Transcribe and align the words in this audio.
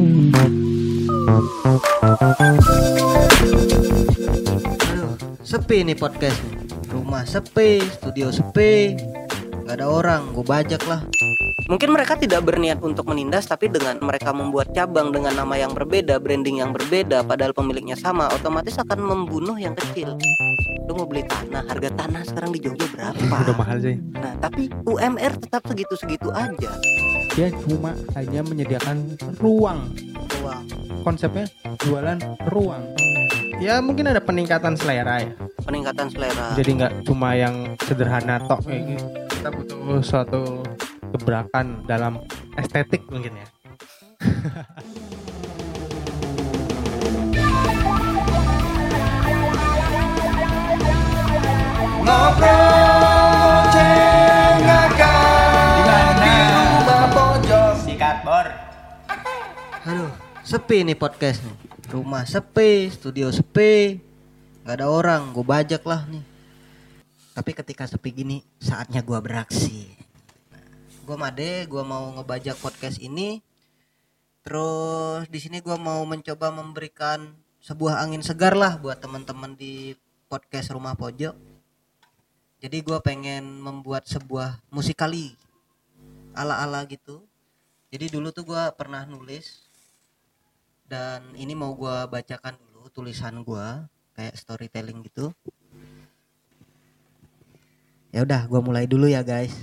Aduh, 0.00 0.32
sepi 5.44 5.84
nih 5.84 5.92
podcast. 5.92 6.40
Rumah 6.88 7.28
sepi, 7.28 7.84
studio 8.00 8.32
sepi, 8.32 8.96
nggak 9.60 9.76
ada 9.76 9.92
orang. 9.92 10.32
Gue 10.32 10.40
bajak 10.40 10.80
lah. 10.88 11.04
Mungkin 11.68 11.92
mereka 11.92 12.16
tidak 12.16 12.48
berniat 12.48 12.80
untuk 12.80 13.12
menindas 13.12 13.44
tapi 13.44 13.68
dengan 13.68 14.00
mereka 14.00 14.32
membuat 14.32 14.72
cabang 14.72 15.12
dengan 15.12 15.36
nama 15.36 15.60
yang 15.60 15.76
berbeda, 15.76 16.16
branding 16.16 16.64
yang 16.64 16.72
berbeda 16.72 17.20
padahal 17.20 17.52
pemiliknya 17.52 18.00
sama, 18.00 18.32
otomatis 18.32 18.80
akan 18.80 19.04
membunuh 19.04 19.60
yang 19.60 19.76
kecil. 19.76 20.16
Lu 20.88 20.96
mau 20.96 21.04
beli 21.04 21.28
tanah, 21.28 21.68
harga 21.68 21.92
tanah 21.92 22.24
sekarang 22.24 22.56
di 22.56 22.64
Jogja 22.64 22.88
berapa? 22.88 23.20
Udah 23.20 23.54
mahal 23.54 23.76
sih. 23.84 24.00
Nah, 24.16 24.32
tapi 24.40 24.72
UMR 24.88 25.36
tetap 25.36 25.60
segitu-segitu 25.68 26.32
aja. 26.32 26.72
Dia 27.40 27.48
cuma 27.56 27.96
hanya 28.20 28.44
menyediakan 28.44 29.16
ruang. 29.40 29.96
Uang. 30.44 30.60
Konsepnya 31.00 31.48
jualan 31.80 32.20
ruang. 32.52 32.92
Ya 33.64 33.80
mungkin 33.80 34.12
ada 34.12 34.20
peningkatan 34.20 34.76
selera 34.76 35.24
ya. 35.24 35.32
Peningkatan 35.64 36.12
selera. 36.12 36.52
Jadi 36.52 36.70
nggak 36.76 36.92
cuma 37.08 37.32
yang 37.32 37.80
sederhana 37.80 38.44
tok 38.44 38.60
kayak 38.68 38.92
gitu. 38.92 39.08
Kita 39.40 39.48
butuh 39.56 40.04
suatu 40.04 40.60
gebrakan 41.16 41.80
dalam 41.88 42.20
estetik 42.60 43.08
mungkin 43.08 43.32
ya. 43.32 43.48
Sikat 52.40 53.09
Aduh, 59.80 60.12
sepi 60.44 60.84
nih 60.84 60.92
podcast 60.92 61.40
nih. 61.40 61.56
Rumah 61.88 62.28
sepi, 62.28 62.92
studio 62.92 63.32
sepi, 63.32 63.96
nggak 64.60 64.76
ada 64.76 64.92
orang. 64.92 65.32
Gue 65.32 65.40
bajak 65.40 65.80
lah 65.88 66.04
nih. 66.04 66.20
Tapi 67.32 67.56
ketika 67.56 67.88
sepi 67.88 68.12
gini, 68.12 68.44
saatnya 68.60 69.00
gue 69.00 69.16
beraksi. 69.24 69.88
gue 71.00 71.16
Made, 71.16 71.64
gue 71.64 71.80
mau 71.80 72.12
ngebajak 72.12 72.60
podcast 72.60 73.00
ini. 73.00 73.40
Terus 74.44 75.24
di 75.32 75.40
sini 75.40 75.64
gue 75.64 75.76
mau 75.80 76.04
mencoba 76.04 76.52
memberikan 76.52 77.32
sebuah 77.64 78.04
angin 78.04 78.20
segar 78.20 78.52
lah 78.52 78.76
buat 78.76 79.00
teman-teman 79.00 79.56
di 79.56 79.96
podcast 80.28 80.76
Rumah 80.76 80.92
Pojok. 80.92 81.40
Jadi 82.60 82.84
gue 82.84 82.98
pengen 83.00 83.64
membuat 83.64 84.04
sebuah 84.04 84.60
musikali 84.68 85.32
ala-ala 86.36 86.84
gitu. 86.84 87.24
Jadi 87.90 88.06
dulu 88.06 88.30
tuh 88.30 88.46
gue 88.46 88.62
pernah 88.78 89.02
nulis 89.02 89.66
dan 90.90 91.22
ini 91.38 91.54
mau 91.54 91.70
gua 91.78 92.10
bacakan 92.10 92.58
dulu 92.74 92.90
tulisan 92.90 93.46
gua 93.46 93.86
kayak 94.18 94.34
storytelling 94.34 95.06
gitu. 95.06 95.30
Ya 98.10 98.26
udah, 98.26 98.50
gua 98.50 98.58
mulai 98.58 98.90
dulu 98.90 99.06
ya 99.06 99.22
guys. 99.22 99.54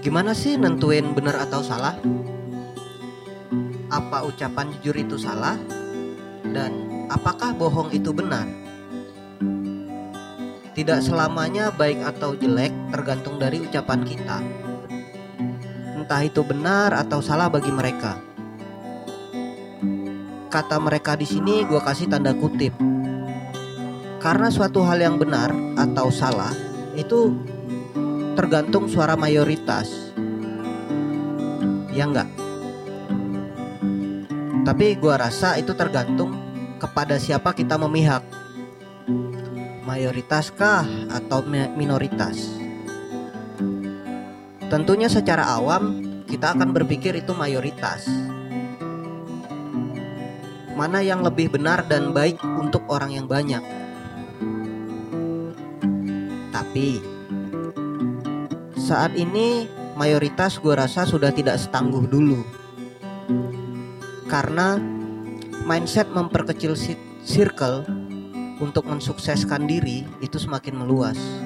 Gimana 0.00 0.32
sih 0.32 0.56
nentuin 0.56 1.12
benar 1.12 1.36
atau 1.44 1.60
salah? 1.60 2.00
Apa 3.92 4.24
ucapan 4.24 4.72
jujur 4.80 4.96
itu 4.96 5.20
salah? 5.20 5.60
Dan 6.48 7.04
apakah 7.12 7.52
bohong 7.52 7.92
itu 7.92 8.08
benar? 8.08 8.48
Tidak 10.72 10.98
selamanya 11.04 11.68
baik 11.76 12.00
atau 12.00 12.32
jelek 12.34 12.72
tergantung 12.88 13.36
dari 13.36 13.62
ucapan 13.62 14.00
kita 14.02 14.40
entah 16.04 16.20
itu 16.20 16.44
benar 16.44 16.92
atau 16.92 17.24
salah 17.24 17.48
bagi 17.48 17.72
mereka. 17.72 18.20
Kata 20.52 20.76
mereka 20.76 21.16
di 21.16 21.24
sini 21.24 21.64
gue 21.64 21.80
kasih 21.80 22.12
tanda 22.12 22.36
kutip. 22.36 22.76
Karena 24.20 24.52
suatu 24.52 24.84
hal 24.84 25.00
yang 25.00 25.16
benar 25.16 25.48
atau 25.80 26.12
salah 26.12 26.52
itu 26.92 27.32
tergantung 28.36 28.84
suara 28.84 29.16
mayoritas. 29.16 30.12
Ya 31.96 32.04
enggak? 32.04 32.28
Tapi 34.68 35.00
gue 35.00 35.14
rasa 35.16 35.56
itu 35.56 35.72
tergantung 35.72 36.36
kepada 36.84 37.16
siapa 37.16 37.56
kita 37.56 37.80
memihak. 37.80 38.20
Mayoritas 39.88 40.52
kah 40.52 40.84
atau 41.08 41.40
minoritas? 41.48 42.63
Tentunya 44.74 45.06
secara 45.06 45.54
awam 45.54 46.02
kita 46.26 46.50
akan 46.50 46.74
berpikir 46.74 47.14
itu 47.14 47.30
mayoritas. 47.30 48.10
Mana 50.74 50.98
yang 50.98 51.22
lebih 51.22 51.54
benar 51.54 51.86
dan 51.86 52.10
baik 52.10 52.42
untuk 52.58 52.82
orang 52.90 53.14
yang 53.14 53.30
banyak. 53.30 53.62
Tapi 56.50 56.98
saat 58.74 59.14
ini 59.14 59.70
mayoritas 59.94 60.58
gue 60.58 60.74
rasa 60.74 61.06
sudah 61.06 61.30
tidak 61.30 61.62
setangguh 61.62 62.10
dulu. 62.10 62.42
Karena 64.26 64.74
mindset 65.62 66.10
memperkecil 66.10 66.74
circle 67.22 67.86
untuk 68.58 68.90
mensukseskan 68.90 69.70
diri 69.70 70.02
itu 70.18 70.34
semakin 70.34 70.82
meluas 70.82 71.43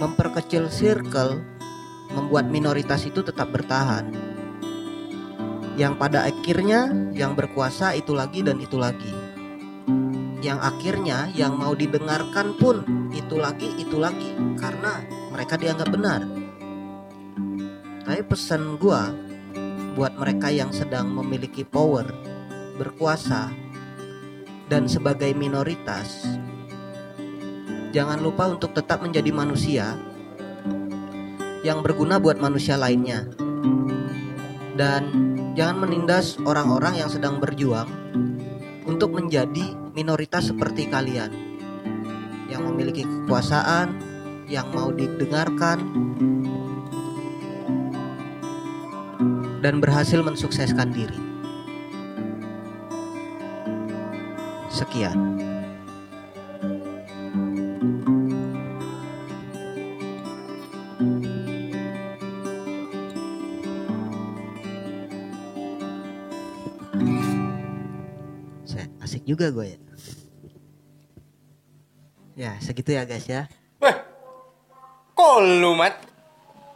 memperkecil 0.00 0.72
circle 0.72 1.44
membuat 2.16 2.48
minoritas 2.48 3.04
itu 3.04 3.20
tetap 3.20 3.52
bertahan. 3.52 4.08
Yang 5.76 5.94
pada 6.00 6.24
akhirnya 6.26 6.90
yang 7.12 7.36
berkuasa 7.36 7.92
itu 7.94 8.16
lagi 8.16 8.40
dan 8.40 8.58
itu 8.58 8.80
lagi. 8.80 9.12
Yang 10.40 10.58
akhirnya 10.64 11.28
yang 11.36 11.60
mau 11.60 11.76
didengarkan 11.76 12.56
pun 12.56 12.82
itu 13.12 13.36
lagi 13.36 13.76
itu 13.76 14.00
lagi 14.00 14.32
karena 14.56 15.04
mereka 15.30 15.60
dianggap 15.60 15.88
benar. 15.92 16.24
Tapi 18.08 18.24
pesan 18.24 18.80
gua 18.80 19.12
buat 19.94 20.16
mereka 20.16 20.48
yang 20.48 20.72
sedang 20.72 21.12
memiliki 21.12 21.60
power, 21.62 22.08
berkuasa 22.80 23.52
dan 24.72 24.88
sebagai 24.88 25.36
minoritas 25.36 26.24
jangan 27.90 28.22
lupa 28.22 28.46
untuk 28.50 28.70
tetap 28.74 29.02
menjadi 29.02 29.30
manusia 29.34 29.98
yang 31.66 31.82
berguna 31.84 32.22
buat 32.22 32.38
manusia 32.38 32.78
lainnya. 32.78 33.26
Dan 34.78 35.02
jangan 35.58 35.84
menindas 35.84 36.40
orang-orang 36.40 37.04
yang 37.04 37.10
sedang 37.12 37.36
berjuang 37.36 37.90
untuk 38.88 39.12
menjadi 39.12 39.76
minoritas 39.92 40.48
seperti 40.48 40.88
kalian 40.88 41.28
yang 42.48 42.64
memiliki 42.64 43.04
kekuasaan, 43.04 43.92
yang 44.48 44.66
mau 44.72 44.88
didengarkan 44.90 45.78
dan 49.60 49.78
berhasil 49.78 50.24
mensukseskan 50.24 50.90
diri. 50.90 51.20
Sekian. 54.72 55.49
Juga 69.30 69.54
gue 69.54 69.66
ya. 69.70 69.78
Ya 72.40 72.52
segitu 72.58 72.96
ya 72.96 73.04
guys 73.04 73.28
ya. 73.28 73.46
Weh, 73.84 73.96
kok 75.12 75.36
lu 75.44 75.76
mat? 75.76 75.92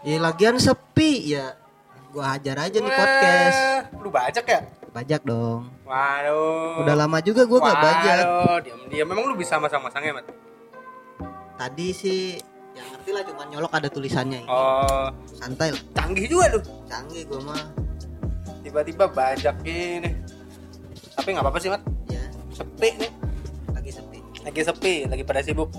Ya 0.04 0.20
lagian 0.20 0.60
sepi 0.60 1.32
ya. 1.32 1.56
Gua 2.12 2.36
hajar 2.36 2.68
aja 2.68 2.78
nih 2.78 2.92
podcast. 2.92 3.58
Lu 3.96 4.12
bajak 4.12 4.44
ya? 4.44 4.60
Bajak 4.92 5.24
dong. 5.24 5.72
Waduh. 5.88 6.84
Udah 6.84 6.94
lama 6.94 7.18
juga 7.24 7.48
gua 7.48 7.64
nggak 7.64 7.80
bajak. 7.80 8.16
Waduh, 8.28 8.58
diam 8.60 8.80
diam. 8.92 9.06
Memang 9.08 9.24
lu 9.32 9.40
bisa 9.40 9.56
masang-masangnya 9.56 10.20
mat? 10.20 10.28
Tadi 11.56 11.88
sih 11.96 12.36
yang 12.76 12.86
ngerti 12.92 13.10
lah 13.16 13.22
cuma 13.24 13.42
nyolok 13.48 13.72
ada 13.72 13.88
tulisannya 13.88 14.44
ini. 14.44 14.50
Oh, 14.52 15.08
Santai 15.32 15.72
lah. 15.72 15.82
canggih 15.96 16.28
juga 16.28 16.52
lu. 16.52 16.60
Canggih 16.84 17.24
gua 17.24 17.40
mah. 17.40 17.62
Tiba-tiba 18.60 19.08
bajak 19.08 19.56
ini. 19.64 20.12
Tapi 21.16 21.28
nggak 21.32 21.44
apa-apa 21.48 21.58
sih 21.58 21.72
mat. 21.72 21.80
Ya, 22.54 22.62
Sepi 22.62 22.88
nih. 22.96 23.10
lagi 23.74 23.90
sepi. 23.90 24.18
Lagi 24.44 24.60
sepi, 24.62 24.94
lagi 25.06 25.22
pada 25.22 25.40
sibuk. 25.42 25.70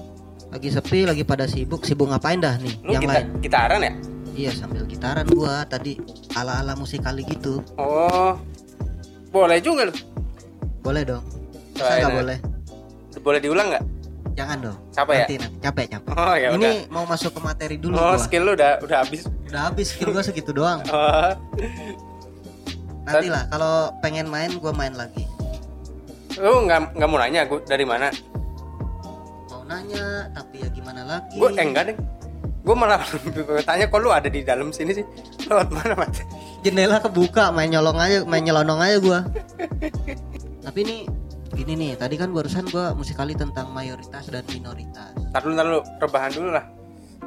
Lagi 0.52 0.70
sepi, 0.70 1.00
lagi 1.04 1.24
pada 1.24 1.46
sibuk. 1.46 1.82
Sibuk 1.82 2.08
ngapain 2.08 2.36
dah 2.38 2.60
nih? 2.60 2.74
Lu 2.84 2.92
yang 2.92 3.02
kita, 3.02 3.14
lain. 3.16 3.28
gitaran 3.40 3.80
ya? 3.80 3.94
Iya, 4.36 4.52
sambil 4.54 4.84
gitaran 4.84 5.24
gua 5.26 5.64
tadi 5.64 5.96
ala-ala 6.36 6.76
musikali 6.76 7.24
gitu. 7.24 7.64
Oh, 7.80 8.36
boleh 9.32 9.64
juga 9.64 9.88
lu. 9.88 9.94
Boleh 10.84 11.08
dong. 11.08 11.24
Cobain 11.74 11.98
nggak 11.98 12.12
boleh? 12.14 12.38
Boleh 13.24 13.40
diulang 13.40 13.68
nggak? 13.72 13.84
Jangan 14.36 14.58
dong. 14.60 14.78
Capek 14.92 15.16
ya? 15.16 15.20
Nanti, 15.24 15.36
nanti. 15.40 15.58
Capek, 15.64 15.86
capek. 15.88 16.12
Oh 16.14 16.36
ya 16.36 16.48
Ini 16.52 16.70
mau 16.92 17.08
masuk 17.08 17.32
ke 17.32 17.40
materi 17.40 17.76
dulu 17.80 17.96
Oh, 17.96 18.12
gua. 18.12 18.20
skill 18.20 18.44
lu 18.44 18.52
udah 18.54 18.84
udah 18.84 18.98
habis. 19.00 19.24
Udah 19.48 19.72
habis 19.72 19.88
skill 19.96 20.12
gue 20.12 20.20
segitu 20.20 20.52
doang. 20.52 20.84
Oh, 20.92 21.32
Nanti 23.06 23.28
lah 23.30 23.48
kalau 23.48 23.96
pengen 24.02 24.28
main 24.28 24.52
gue 24.52 24.74
main 24.74 24.92
lagi. 24.92 25.24
Lu 26.40 26.68
nggak 26.68 26.80
nggak 27.00 27.10
mau 27.10 27.20
nanya 27.20 27.42
gue 27.48 27.60
dari 27.64 27.86
mana? 27.88 28.12
Mau 29.52 29.64
nanya 29.64 30.28
tapi 30.36 30.64
ya 30.64 30.70
gimana 30.72 31.02
lagi? 31.08 31.38
Gue 31.40 31.50
eh, 31.56 31.64
enggak 31.64 31.84
deh. 31.94 31.98
Gue 32.66 32.76
malah 32.76 33.00
tanya 33.68 33.86
kok 33.88 34.00
lu 34.02 34.10
ada 34.10 34.28
di 34.28 34.42
dalam 34.42 34.74
sini 34.74 34.92
sih. 34.98 35.06
Lewat 35.46 35.70
mana, 35.70 35.94
Mas? 35.94 36.26
Jendela 36.66 36.98
kebuka 36.98 37.54
main 37.54 37.70
nyolong 37.70 37.98
aja, 38.02 38.26
main 38.26 38.42
nyelonong 38.42 38.82
aja 38.82 38.98
gue. 38.98 39.20
tapi 40.66 40.80
ini 40.82 40.98
gini 41.54 41.74
nih, 41.78 41.92
tadi 41.96 42.18
kan 42.18 42.34
barusan 42.34 42.66
gue 42.68 42.86
musikali 42.98 43.38
tentang 43.38 43.70
mayoritas 43.70 44.28
dan 44.34 44.44
minoritas. 44.50 45.14
Dulu, 45.14 45.54
ntar 45.54 45.66
dulu, 45.70 45.82
rebahan 46.02 46.32
dulu 46.34 46.50
lah. 46.52 46.66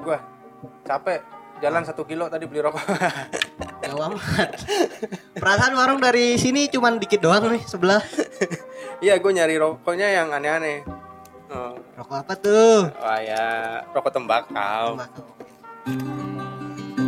Gue 0.02 0.18
capek 0.82 1.22
jalan 1.58 1.82
satu 1.82 2.02
kilo 2.02 2.26
tadi 2.26 2.44
beli 2.44 2.60
rokok. 2.60 2.82
Jauh 3.82 4.02
amat. 4.04 4.50
Perasaan 5.34 5.72
warung 5.72 5.98
dari 5.98 6.34
sini 6.34 6.66
cuman 6.66 6.98
dikit 6.98 7.20
doang 7.20 7.48
nih 7.48 7.62
sebelah. 7.64 8.02
Iya, 8.98 9.14
gue 9.16 9.30
nyari 9.30 9.54
rokoknya 9.56 10.10
yang 10.10 10.34
aneh-aneh. 10.34 10.82
Oh, 11.48 11.78
Rokok 11.94 12.18
apa 12.18 12.34
tuh? 12.34 12.90
wah 12.92 13.22
ya 13.22 13.44
rokok 13.88 14.10
tembakau. 14.10 14.98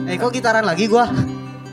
Eh 0.07 0.15
kok 0.15 0.31
gitaran 0.31 0.63
lagi 0.63 0.87
gua? 0.87 1.11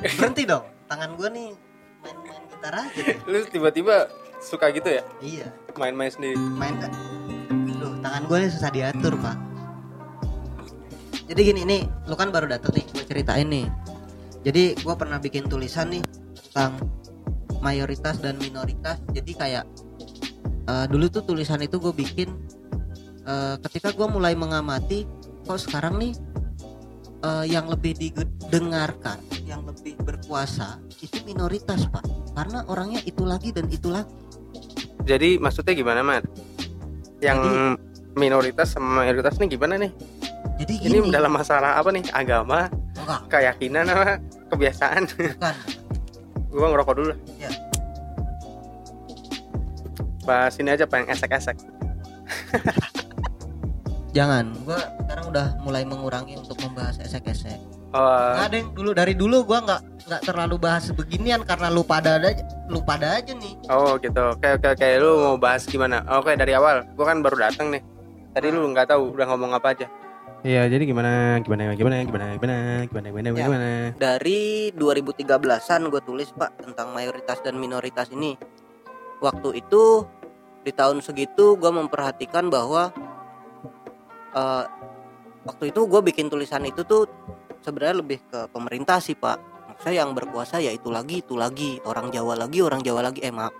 Berhenti 0.01 0.41
dong. 0.41 0.65
Tangan 0.89 1.13
gua 1.13 1.29
nih 1.29 1.53
main-main 2.01 2.43
gitar 2.49 2.73
aja. 2.75 2.97
deh. 2.97 3.17
Lu 3.29 3.45
tiba-tiba 3.45 4.09
suka 4.41 4.73
gitu 4.73 4.89
ya? 4.89 5.05
Iya, 5.21 5.53
Main-main 5.73 6.09
sendiri. 6.09 6.33
main 6.33 6.73
kan. 6.77 6.89
Duh, 7.77 7.93
tangan 8.01 8.25
gua 8.25 8.37
nih 8.41 8.49
susah 8.49 8.73
diatur, 8.73 9.13
Pak. 9.15 9.37
Jadi 11.27 11.41
gini 11.43 11.61
nih, 11.67 11.83
lu 12.07 12.15
kan 12.15 12.31
baru 12.31 12.47
dateng 12.47 12.79
nih, 12.79 12.85
gua 12.95 13.03
ceritain 13.03 13.47
nih. 13.51 13.67
Jadi 14.47 14.79
gua 14.79 14.95
pernah 14.95 15.19
bikin 15.19 15.51
tulisan 15.51 15.91
nih 15.91 16.03
tentang 16.47 16.79
mayoritas 17.59 18.23
dan 18.23 18.39
minoritas. 18.39 19.03
Jadi 19.11 19.31
kayak 19.35 19.67
eh, 20.71 20.85
dulu 20.87 21.11
tuh 21.11 21.27
tulisan 21.27 21.59
itu 21.59 21.83
gue 21.83 21.91
bikin 21.91 22.31
eh, 23.27 23.55
ketika 23.67 23.91
gua 23.91 24.07
mulai 24.07 24.39
mengamati 24.39 25.03
kok 25.43 25.59
sekarang 25.59 25.99
nih 25.99 26.13
eh, 27.27 27.45
yang 27.51 27.67
lebih 27.67 27.99
didengarkan, 27.99 29.19
yang 29.43 29.67
lebih 29.67 29.99
berkuasa 29.99 30.79
itu 31.03 31.19
minoritas 31.27 31.91
pak, 31.91 32.07
karena 32.31 32.63
orangnya 32.71 33.03
itu 33.03 33.27
lagi 33.27 33.51
dan 33.51 33.67
itu 33.67 33.91
lagi. 33.91 34.15
Jadi 35.07 35.39
maksudnya 35.39 35.71
gimana, 35.71 36.03
Mat? 36.03 36.23
Yang 37.23 37.39
minoritas 38.15 38.75
sama 38.75 39.03
mayoritas 39.03 39.39
nih 39.39 39.55
gimana 39.55 39.79
nih? 39.79 39.91
Jadi 40.57 40.73
Ini 40.81 40.97
gini, 41.05 41.13
dalam 41.13 41.29
masalah 41.29 41.77
apa 41.77 41.93
nih? 41.93 42.01
Agama, 42.09 42.65
enggak, 42.97 43.21
keyakinan 43.29 43.85
apa 43.93 44.17
kebiasaan? 44.49 45.05
bukan. 45.05 45.55
Gua 46.57 46.67
ngerokok 46.73 46.93
dulu. 46.97 47.13
Ya. 47.37 47.51
Pas 50.25 50.51
ini 50.57 50.69
aja 50.73 50.89
pengen 50.89 51.13
esek-esek. 51.13 51.55
Jangan, 54.17 54.49
gua 54.65 54.81
sekarang 55.05 55.25
udah 55.29 55.47
mulai 55.61 55.85
mengurangi 55.85 56.41
untuk 56.41 56.57
membahas 56.65 56.97
esek-esek. 56.97 57.59
Oh, 57.93 58.33
Nggak 58.33 58.49
deng, 58.49 58.67
dulu 58.73 58.91
dari 58.97 59.13
dulu 59.13 59.45
gua 59.45 59.61
nggak 59.61 59.81
nggak 60.09 60.21
terlalu 60.25 60.55
bahas 60.57 60.89
beginian 60.89 61.45
karena 61.45 61.69
lu 61.69 61.85
pada 61.85 62.17
aja, 62.17 62.41
lu 62.65 62.81
pada 62.81 63.21
aja 63.21 63.31
nih. 63.37 63.53
oh 63.69 63.93
gitu. 64.01 64.17
Oke 64.33 64.57
oke 64.57 64.67
oke. 64.73 64.87
Lu 64.97 65.09
mau 65.21 65.37
bahas 65.37 65.69
gimana? 65.69 66.01
Oke 66.17 66.33
dari 66.33 66.57
awal. 66.57 66.81
Gua 66.97 67.13
kan 67.13 67.21
baru 67.21 67.37
datang 67.37 67.69
nih. 67.69 67.83
Tadi 68.33 68.47
lu 68.49 68.65
nggak 68.73 68.89
tahu 68.89 69.13
udah 69.13 69.25
ngomong 69.29 69.53
apa 69.53 69.77
aja. 69.77 69.85
Iya, 70.41 70.69
jadi 70.69 70.83
gimana 70.85 71.41
gimana 71.41 71.73
gimana 71.73 71.95
gimana 72.05 72.25
gimana 72.37 72.55
gimana 72.85 73.07
gimana 73.09 73.27
Ya. 73.33 73.43
gimana. 73.43 73.69
dari 73.97 74.69
2013an 74.71 75.89
gue 75.89 76.01
tulis 76.01 76.29
pak 76.31 76.61
tentang 76.61 76.93
mayoritas 76.93 77.41
dan 77.41 77.57
minoritas 77.57 78.07
ini 78.09 78.37
waktu 79.17 79.59
itu 79.59 80.05
di 80.61 80.71
tahun 80.71 81.01
segitu 81.01 81.57
gue 81.57 81.71
memperhatikan 81.73 82.47
bahwa 82.47 82.93
eh, 84.31 84.63
waktu 85.43 85.63
itu 85.69 85.81
gue 85.83 86.01
bikin 86.05 86.29
tulisan 86.29 86.63
itu 86.63 86.81
tuh 86.81 87.09
sebenarnya 87.59 87.99
lebih 87.99 88.19
ke 88.23 88.47
pemerintah 88.47 89.01
sih 89.01 89.17
pak 89.17 89.41
maksudnya 89.67 90.05
yang 90.05 90.13
berkuasa 90.13 90.57
ya 90.57 90.69
itu 90.69 90.87
lagi 90.87 91.21
itu 91.21 91.33
lagi 91.33 91.81
orang 91.81 92.07
Jawa 92.07 92.37
lagi 92.37 92.61
orang 92.61 92.79
Jawa 92.79 93.01
lagi 93.03 93.19
eh 93.19 93.33
maaf 93.33 93.51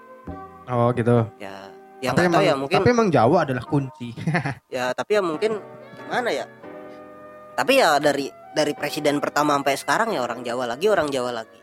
Oh 0.68 0.92
gitu. 0.92 1.24
ya 1.40 1.74
yang 1.98 2.14
tapi 2.14 2.30
emang, 2.30 2.44
ya 2.46 2.54
mungkin 2.54 2.78
tapi 2.78 2.90
emang 2.94 3.10
Jawa 3.10 3.38
adalah 3.42 3.66
kunci. 3.66 4.14
ya 4.76 4.94
tapi 4.94 5.18
ya 5.18 5.22
mungkin 5.24 5.58
gimana 5.98 6.30
ya 6.30 6.46
tapi 7.58 7.82
ya 7.82 7.98
dari 7.98 8.30
dari 8.54 8.78
presiden 8.78 9.18
pertama 9.18 9.58
sampai 9.58 9.74
sekarang 9.74 10.14
ya 10.14 10.22
orang 10.22 10.46
Jawa 10.46 10.70
lagi 10.70 10.86
orang 10.86 11.10
Jawa 11.10 11.42
lagi 11.42 11.60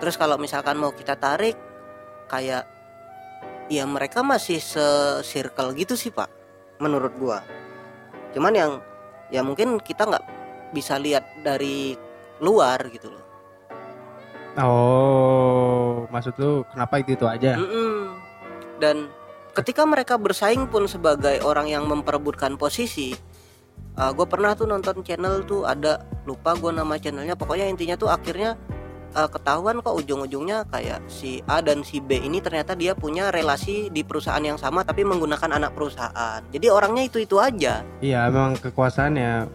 terus 0.00 0.16
kalau 0.16 0.40
misalkan 0.40 0.80
mau 0.80 0.96
kita 0.96 1.20
tarik 1.20 1.56
kayak 2.32 2.64
ya 3.68 3.84
mereka 3.84 4.24
masih 4.24 4.56
se-circle 4.56 5.76
gitu 5.76 5.92
sih 5.92 6.08
pak 6.08 6.32
menurut 6.80 7.12
gua 7.20 7.44
cuman 8.32 8.52
yang 8.56 8.72
ya 9.28 9.44
mungkin 9.44 9.76
kita 9.76 10.08
nggak 10.08 10.24
bisa 10.72 10.96
lihat 10.96 11.24
dari 11.44 11.92
luar 12.40 12.80
gitu 12.88 13.12
loh 13.12 13.26
Oh, 14.56 16.08
maksud 16.08 16.32
lu 16.40 16.64
kenapa 16.72 16.96
itu 16.96 17.12
itu 17.12 17.28
aja? 17.28 17.60
Mm-mm. 17.60 18.16
Dan 18.80 19.12
ketika 19.52 19.84
mereka 19.84 20.16
bersaing 20.16 20.64
pun 20.72 20.88
sebagai 20.88 21.44
orang 21.44 21.68
yang 21.68 21.84
memperebutkan 21.84 22.56
posisi, 22.56 23.12
gue 23.96 24.26
pernah 24.28 24.52
tuh 24.52 24.68
nonton 24.68 25.00
channel 25.00 25.40
tuh 25.42 25.64
ada 25.64 26.04
lupa 26.24 26.52
gue 26.52 26.68
nama 26.70 26.94
channelnya. 26.96 27.32
Pokoknya 27.32 27.64
intinya 27.64 27.96
tuh 27.96 28.12
akhirnya 28.12 28.54
uh, 29.16 29.24
ketahuan 29.24 29.80
kok 29.80 29.96
ujung-ujungnya 29.96 30.68
kayak 30.68 31.00
si 31.08 31.40
A 31.48 31.64
dan 31.64 31.80
si 31.80 32.04
B 32.04 32.20
ini 32.20 32.44
ternyata 32.44 32.76
dia 32.76 32.92
punya 32.92 33.32
relasi 33.32 33.88
di 33.88 34.04
perusahaan 34.04 34.42
yang 34.42 34.60
sama 34.60 34.84
tapi 34.84 35.00
menggunakan 35.02 35.56
anak 35.56 35.72
perusahaan. 35.72 36.44
Jadi 36.52 36.66
orangnya 36.68 37.08
itu 37.08 37.24
itu 37.24 37.40
aja. 37.40 37.80
Iya, 38.04 38.28
memang 38.28 38.60
kekuasaannya 38.60 39.48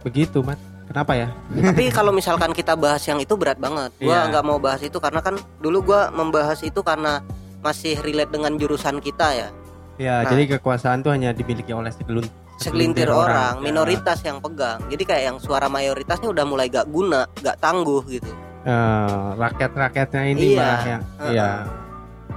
begitu, 0.00 0.40
Mat. 0.40 0.56
Kenapa 0.82 1.12
ya? 1.16 1.28
tapi 1.72 1.88
kalau 1.88 2.12
misalkan 2.12 2.52
kita 2.52 2.76
bahas 2.76 3.00
yang 3.06 3.16
itu 3.16 3.32
berat 3.36 3.56
banget. 3.56 3.92
Gue 3.96 4.12
Iya. 4.12 4.28
nggak 4.28 4.44
mau 4.44 4.60
bahas 4.60 4.80
itu 4.80 5.00
karena 5.00 5.20
kan 5.20 5.36
dulu 5.60 5.80
gue 5.88 6.00
membahas 6.12 6.60
itu 6.60 6.80
karena 6.84 7.20
masih 7.64 7.96
relate 8.02 8.28
dengan 8.34 8.56
jurusan 8.60 9.00
kita 9.00 9.28
ya. 9.32 9.48
Ya, 9.96 10.20
Nah. 10.20 10.28
jadi 10.28 10.58
kekuasaan 10.58 11.00
tuh 11.00 11.14
hanya 11.14 11.30
dimiliki 11.30 11.70
oleh 11.70 11.88
segelun, 11.94 12.26
segelintir 12.62 13.08
orang, 13.08 13.58
Ya. 13.58 13.62
minoritas 13.62 14.18
yang 14.22 14.38
pegang. 14.38 14.78
Jadi 14.86 15.02
kayak 15.02 15.22
yang 15.26 15.38
suara 15.38 15.66
mayoritasnya 15.66 16.28
udah 16.28 16.44
mulai 16.44 16.66
gak 16.66 16.86
guna, 16.86 17.26
gak 17.38 17.58
tangguh 17.58 18.02
gitu. 18.06 18.30
Eh, 18.62 19.28
rakyat-rakyatnya 19.36 20.22
ini 20.28 20.54
Iya. 20.54 20.58
malah 20.58 20.82
yang 20.84 21.02
Heeh. 21.02 21.30
iya. 21.32 21.48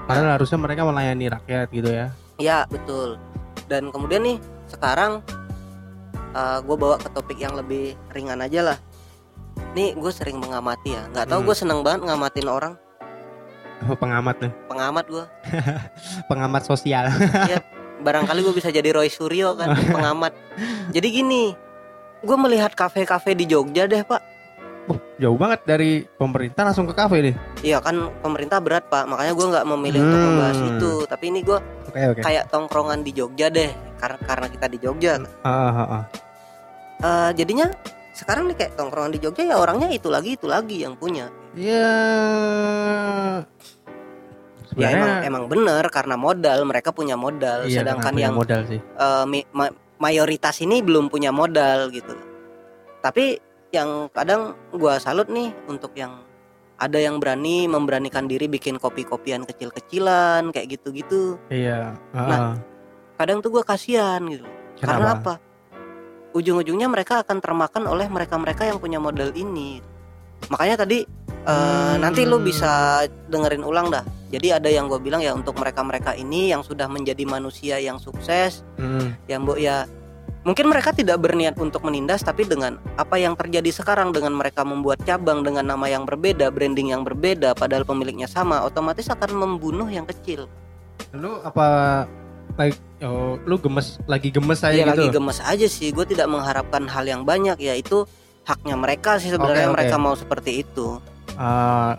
Padahal 0.05 0.29
harusnya 0.35 0.57
mereka 0.57 0.81
melayani 0.83 1.25
rakyat 1.27 1.67
gitu 1.69 1.89
ya. 1.89 2.07
Ya 2.38 2.57
betul. 2.65 3.17
Dan 3.65 3.89
kemudian 3.89 4.21
nih 4.21 4.38
sekarang 4.67 5.21
gue 6.35 6.75
bawa 6.75 7.00
ke 7.00 7.07
topik 7.09 7.39
yang 7.39 7.55
lebih 7.55 7.95
ringan 8.11 8.38
aja 8.39 8.61
lah. 8.61 8.77
Nih 9.71 9.95
gue 9.95 10.11
sering 10.11 10.35
mengamati 10.35 10.91
ya. 10.91 11.07
Nggak 11.09 11.25
tahu 11.25 11.39
Hmm. 11.41 11.47
gue 11.47 11.55
seneng 11.55 11.79
banget 11.79 12.01
ngamatin 12.05 12.47
orang. 12.47 12.73
Pengamat 14.03 14.35
nih, 14.39 14.51
Pengamat 14.67 15.05
gue. 15.07 15.25
pengamat 16.29 16.61
sosial. 16.63 17.07
Barangkali 17.97 18.39
gue 18.41 18.53
bisa 18.53 18.69
jadi 18.69 18.89
Roy 18.89 19.07
Suryo 19.07 19.53
kan 19.53 19.71
pengamat. 19.95 20.33
Jadi 20.89 21.07
gini, 21.09 21.43
gue 22.19 22.37
melihat 22.37 22.71
kafe-kafe 22.71 23.33
di 23.33 23.45
Jogja 23.45 23.85
deh 23.85 24.01
pak. 24.01 24.21
Oh, 24.85 25.01
jauh 25.17 25.33
banget 25.33 25.65
dari 25.65 26.05
pemerintah 26.05 26.61
langsung 26.61 26.85
ke 26.85 26.93
kafe 26.93 27.17
nih. 27.19 27.35
Iya 27.63 27.81
kan 27.81 27.95
pemerintah 28.19 28.59
berat 28.59 28.85
pak. 28.85 29.05
Makanya 29.05 29.33
gue 29.33 29.47
nggak 29.49 29.65
memilih 29.67 29.99
untuk 29.99 30.19
Hmm. 30.19 30.27
membahas 30.29 30.59
itu. 30.61 30.91
Tapi 31.05 31.23
ini 31.27 31.39
gue 31.41 31.57
Oke, 31.89 32.01
oke. 32.11 32.21
kayak 32.21 32.43
tongkrongan 32.47 33.01
di 33.01 33.11
Jogja 33.11 33.49
deh 33.49 33.71
karena 33.97 34.17
karena 34.21 34.47
kita 34.47 34.65
di 34.67 34.77
Jogja 34.77 35.17
Heeh, 35.17 35.71
heeh. 35.73 36.03
Eh, 36.95 37.31
jadinya 37.33 37.67
sekarang 38.13 38.45
nih 38.45 38.55
kayak 38.55 38.73
tongkrongan 38.75 39.11
di 39.11 39.19
Jogja 39.19 39.43
ya 39.43 39.55
orangnya 39.57 39.89
itu 39.89 40.07
lagi 40.07 40.37
itu 40.37 40.45
lagi 40.45 40.79
yang 40.79 40.93
punya 40.95 41.27
Ya. 44.75 44.91
ya 44.91 44.96
emang 44.96 45.10
Sebenarnya 45.10 45.27
emang 45.27 45.44
bener 45.48 45.84
karena 45.88 46.15
modal 46.15 46.60
mereka 46.63 46.89
punya 46.91 47.15
modal 47.15 47.63
iya, 47.65 47.79
sedangkan 47.82 48.12
punya 48.12 48.25
yang 48.27 48.36
modal 48.36 48.62
sih. 48.67 48.79
eh, 48.79 49.25
mi- 49.25 49.48
ma- 49.50 49.72
mayoritas 49.98 50.60
ini 50.60 50.84
belum 50.84 51.08
punya 51.08 51.32
modal 51.32 51.88
gitu 51.89 52.12
tapi 53.00 53.39
yang 53.72 54.08
kadang 54.12 54.55
gua 54.72 55.00
salut 55.00 55.27
nih 55.27 55.51
untuk 55.65 55.96
yang 55.96 56.24
ada 56.75 57.00
yang 57.00 57.24
berani 57.24 57.67
memberanikan 57.67 58.27
diri 58.27 58.48
bikin 58.48 58.75
kopi-kopian 58.75 59.44
kecil-kecilan 59.44 60.51
kayak 60.51 60.75
gitu-gitu 60.75 61.39
Iya. 61.48 61.96
heeh. 62.12 62.27
Nah, 62.27 62.60
kadang 63.15 63.39
tuh 63.39 63.51
gua 63.51 63.63
kasihan 63.63 64.20
gitu 64.27 64.44
Karena 64.75 65.15
apa? 65.15 65.39
Ujung-ujungnya 66.36 66.91
mereka 66.91 67.24
akan 67.24 67.39
termakan 67.39 67.88
oleh 67.88 68.12
mereka-mereka 68.12 68.67
yang 68.67 68.75
punya 68.75 69.00
modal 69.00 69.32
ini. 69.32 69.79
Makanya 70.51 70.84
tadi 70.84 71.08
Hmm. 71.45 72.01
nanti 72.01 72.25
lu 72.25 72.41
bisa 72.41 73.05
dengerin 73.29 73.61
ulang 73.61 73.93
dah. 73.93 74.01
Jadi 74.33 74.49
ada 74.51 74.67
yang 74.67 74.89
gue 74.89 74.97
bilang 74.97 75.21
ya 75.21 75.31
untuk 75.31 75.55
mereka-mereka 75.55 76.17
ini 76.17 76.49
yang 76.49 76.65
sudah 76.65 76.89
menjadi 76.89 77.21
manusia 77.23 77.77
yang 77.77 78.01
sukses, 78.01 78.65
Hmm. 78.75 79.13
yang 79.29 79.45
bu 79.45 79.53
ya 79.55 79.85
mungkin 80.41 80.69
mereka 80.69 80.93
tidak 80.93 81.17
berniat 81.21 81.57
untuk 81.57 81.81
menindas 81.81 82.21
tapi 82.21 82.45
dengan 82.45 82.77
apa 82.97 83.17
yang 83.17 83.33
terjadi 83.33 83.65
sekarang 83.73 84.13
dengan 84.13 84.37
mereka 84.37 84.61
membuat 84.61 85.01
cabang 85.01 85.41
dengan 85.41 85.65
nama 85.65 85.89
yang 85.89 86.05
berbeda 86.05 86.53
branding 86.53 86.93
yang 86.93 87.01
berbeda 87.01 87.57
padahal 87.57 87.81
pemiliknya 87.81 88.29
sama 88.29 88.61
otomatis 88.61 89.09
akan 89.09 89.33
membunuh 89.33 89.89
yang 89.89 90.05
kecil 90.05 90.45
Lu 91.17 91.41
apa 91.41 92.05
like 92.61 92.77
oh, 93.01 93.41
lu 93.41 93.57
gemes 93.57 93.97
lagi 94.05 94.29
gemes 94.29 94.61
saya 94.61 94.85
Iya 94.85 94.85
gitu. 94.85 94.93
lagi 94.93 95.07
gemes 95.17 95.39
aja 95.41 95.65
sih 95.65 95.89
gue 95.89 96.05
tidak 96.05 96.29
mengharapkan 96.29 96.85
hal 96.85 97.09
yang 97.09 97.25
banyak 97.25 97.57
ya 97.57 97.73
itu 97.73 98.05
haknya 98.45 98.77
mereka 98.77 99.17
sih 99.17 99.33
sebenarnya 99.33 99.65
Oke, 99.65 99.73
oke. 99.73 99.77
mereka 99.81 99.95
mau 99.97 100.13
seperti 100.13 100.61
itu 100.61 101.01
Eh, 101.32 101.91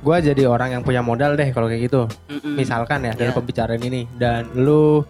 gua 0.00 0.16
jadi 0.18 0.44
orang 0.44 0.72
yang 0.72 0.82
punya 0.82 1.00
modal 1.00 1.32
deh 1.32 1.48
kalau 1.50 1.68
kayak 1.68 1.86
gitu. 1.86 2.08
Mm-mm. 2.28 2.56
Misalkan 2.56 3.04
ya 3.04 3.12
dari 3.12 3.28
Iya. 3.28 3.36
pembicaraan 3.36 3.80
ini 3.80 4.08
dan 4.16 4.48
lu 4.54 5.04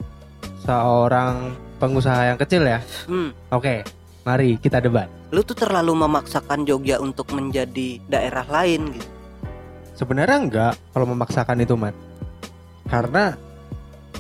seorang 0.61 1.53
pengusaha 1.77 2.31
yang 2.31 2.39
kecil 2.39 2.63
ya. 2.63 2.81
Hmm, 3.05 3.31
Oke, 3.51 3.85
mari 4.23 4.57
kita 4.57 4.79
debat. 4.79 5.11
lu 5.29 5.43
tuh 5.43 5.59
terlalu 5.59 5.99
memaksakan 5.99 6.63
Jogja 6.63 6.97
untuk 6.99 7.35
menjadi 7.35 7.99
daerah 8.07 8.47
lain 8.47 8.95
gitu 8.95 9.09
Sebenarnya 9.95 10.39
enggak 10.39 10.75
kalau 10.91 11.07
memaksakan 11.07 11.59
itu, 11.59 11.75
Mat. 11.75 11.95
Karena 12.85 13.35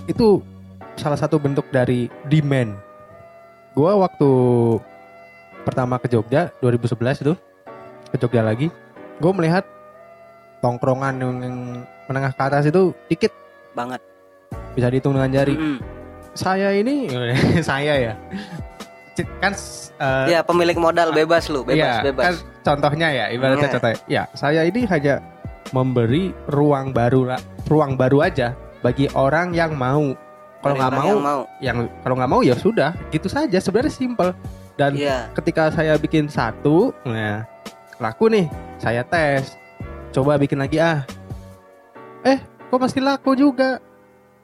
itu 0.06 0.38
salah 0.94 1.14
satu 1.14 1.38
bentuk 1.38 1.66
dari 1.68 2.06
demand. 2.26 2.74
Gua 3.74 3.98
waktu 3.98 4.30
pertama 5.62 5.98
ke 5.98 6.06
Jogja 6.06 6.54
2011 6.60 7.22
itu 7.22 7.34
ke 8.06 8.16
Jogja 8.16 8.42
lagi, 8.42 8.70
gue 9.18 9.32
melihat 9.34 9.64
tongkrongan 10.58 11.14
yang 11.20 11.34
menengah 12.08 12.32
ke 12.32 12.42
atas 12.42 12.64
itu 12.66 12.90
dikit 13.06 13.32
banget 13.76 14.00
bisa 14.74 14.90
dihitung 14.90 15.14
dengan 15.14 15.30
jari. 15.30 15.54
Mm-mm. 15.54 15.78
Saya 16.34 16.74
ini 16.74 17.06
saya 17.68 17.94
ya. 18.10 18.14
Kan 19.38 19.54
eh, 20.02 20.34
ya 20.34 20.40
pemilik 20.42 20.74
modal 20.74 21.14
bebas 21.14 21.46
lu 21.46 21.62
bebas 21.62 22.02
Iya, 22.02 22.10
bebas 22.10 22.24
kan 22.26 22.34
contohnya 22.66 23.08
ya, 23.14 23.24
ibaratnya 23.30 23.70
Iya. 23.70 23.74
contohnya. 23.78 23.98
Ya, 24.10 24.22
saya 24.34 24.66
ini 24.66 24.82
hanya 24.90 25.22
memberi 25.70 26.34
ruang 26.50 26.90
baru 26.90 27.38
ruang 27.70 27.94
baru 27.94 28.26
aja 28.26 28.58
bagi 28.82 29.06
orang 29.14 29.54
yang 29.54 29.78
mau. 29.78 30.10
Kalau 30.64 30.80
nggak 30.80 30.92
mau, 30.96 31.06
yang 31.06 31.20
mau 31.20 31.40
yang 31.60 31.76
kalau 32.02 32.14
nggak 32.16 32.30
mau 32.32 32.40
ya 32.42 32.56
sudah, 32.56 32.90
gitu 33.14 33.28
saja. 33.30 33.58
Sebenarnya 33.60 33.92
simple. 33.94 34.32
Dan 34.74 34.98
Iya 34.98 35.30
ketika 35.38 35.70
saya 35.70 35.94
bikin 35.94 36.26
satu, 36.26 36.90
nah 37.06 37.46
laku 37.96 38.26
nih, 38.28 38.46
saya 38.76 39.02
tes, 39.02 39.54
coba 40.10 40.34
bikin 40.34 40.58
lagi 40.58 40.78
ah. 40.78 41.02
Eh, 42.22 42.38
kok 42.40 42.78
masih 42.78 43.00
laku 43.00 43.34
juga? 43.34 43.78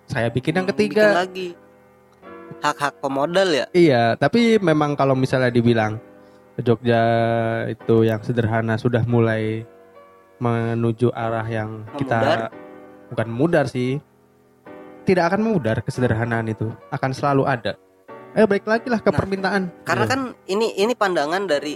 Saya 0.04 0.28
bikin 0.28 0.54
yang 0.54 0.66
Hmm, 0.66 0.73
bikin 0.73 0.90
ketiga. 0.92 1.07
lagi 1.16 1.49
hak-hak 2.61 2.99
pemodal 2.99 3.47
ya 3.49 3.64
Iya, 3.71 4.04
tapi 4.14 4.59
memang 4.59 4.92
kalau 4.92 5.14
misalnya 5.14 5.49
dibilang 5.49 5.97
Jogja 6.59 7.00
itu 7.66 8.02
yang 8.02 8.21
sederhana 8.21 8.76
sudah 8.76 9.00
mulai 9.02 9.64
menuju 10.37 11.09
arah 11.11 11.47
yang 11.47 11.87
kita 11.95 12.19
Memudar? 12.19 12.40
bukan 13.09 13.28
mudar 13.30 13.64
sih. 13.64 13.97
Tidak 15.00 15.25
akan 15.25 15.40
memudar 15.42 15.80
kesederhanaan 15.80 16.47
itu, 16.47 16.69
akan 16.90 17.11
selalu 17.11 17.42
ada. 17.45 17.73
Eh 18.30 18.45
balik 18.45 18.62
lagi 18.62 18.87
lah 18.87 19.00
ke 19.00 19.09
Nah, 19.09 19.16
permintaan. 19.16 19.62
karena 19.83 20.04
Iya. 20.04 20.12
kan 20.12 20.21
ini 20.47 20.76
ini 20.76 20.92
pandangan 20.92 21.49
dari 21.49 21.75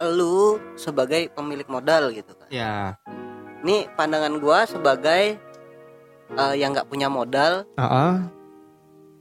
lu 0.00 0.56
sebagai 0.80 1.28
pemilik 1.36 1.68
modal 1.68 2.08
gitu 2.16 2.32
kan 2.32 2.48
ya, 2.48 2.96
ini 3.60 3.84
pandangan 3.92 4.40
gua 4.40 4.64
sebagai 4.64 5.36
eh, 6.32 6.54
yang 6.56 6.72
nggak 6.72 6.88
punya 6.88 7.12
modal 7.12 7.68
heeh. 7.76 8.12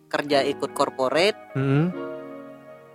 kerja 0.08 0.40
ikut 0.48 0.72
corporate 0.72 1.38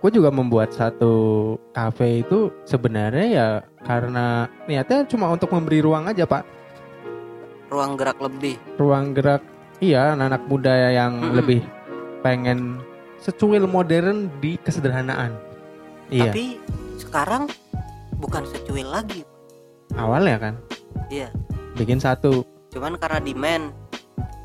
Gue 0.05 0.21
juga 0.21 0.29
membuat 0.29 0.69
satu 0.69 1.57
kafe 1.73 2.21
itu 2.21 2.53
sebenarnya 2.61 3.25
ya 3.25 3.47
karena 3.89 4.45
niatnya 4.69 5.01
cuma 5.09 5.33
untuk 5.33 5.49
memberi 5.49 5.81
ruang 5.81 6.05
aja 6.05 6.29
pak, 6.29 6.45
ruang 7.73 7.97
gerak 7.97 8.21
lebih 8.21 8.53
ruang 8.77 9.17
gerak. 9.17 9.41
Iya, 9.81 10.13
anak-anak 10.13 10.43
muda 10.45 10.93
yang 10.93 11.13
Mm-mm. 11.17 11.33
lebih 11.41 11.61
pengen 12.21 12.77
secuil 13.17 13.65
modern 13.65 14.29
di 14.37 14.61
kesederhanaan. 14.61 15.33
Iya, 16.13 16.29
tapi 16.29 16.61
sekarang 17.01 17.49
bukan 18.17 18.43
secuil 18.45 18.87
lagi 18.87 19.21
awalnya 19.93 20.37
kan 20.39 20.53
Iya. 21.07 21.29
bikin 21.73 21.97
satu 21.97 22.41
cuman 22.71 22.95
karena 22.95 23.19
demand 23.19 23.65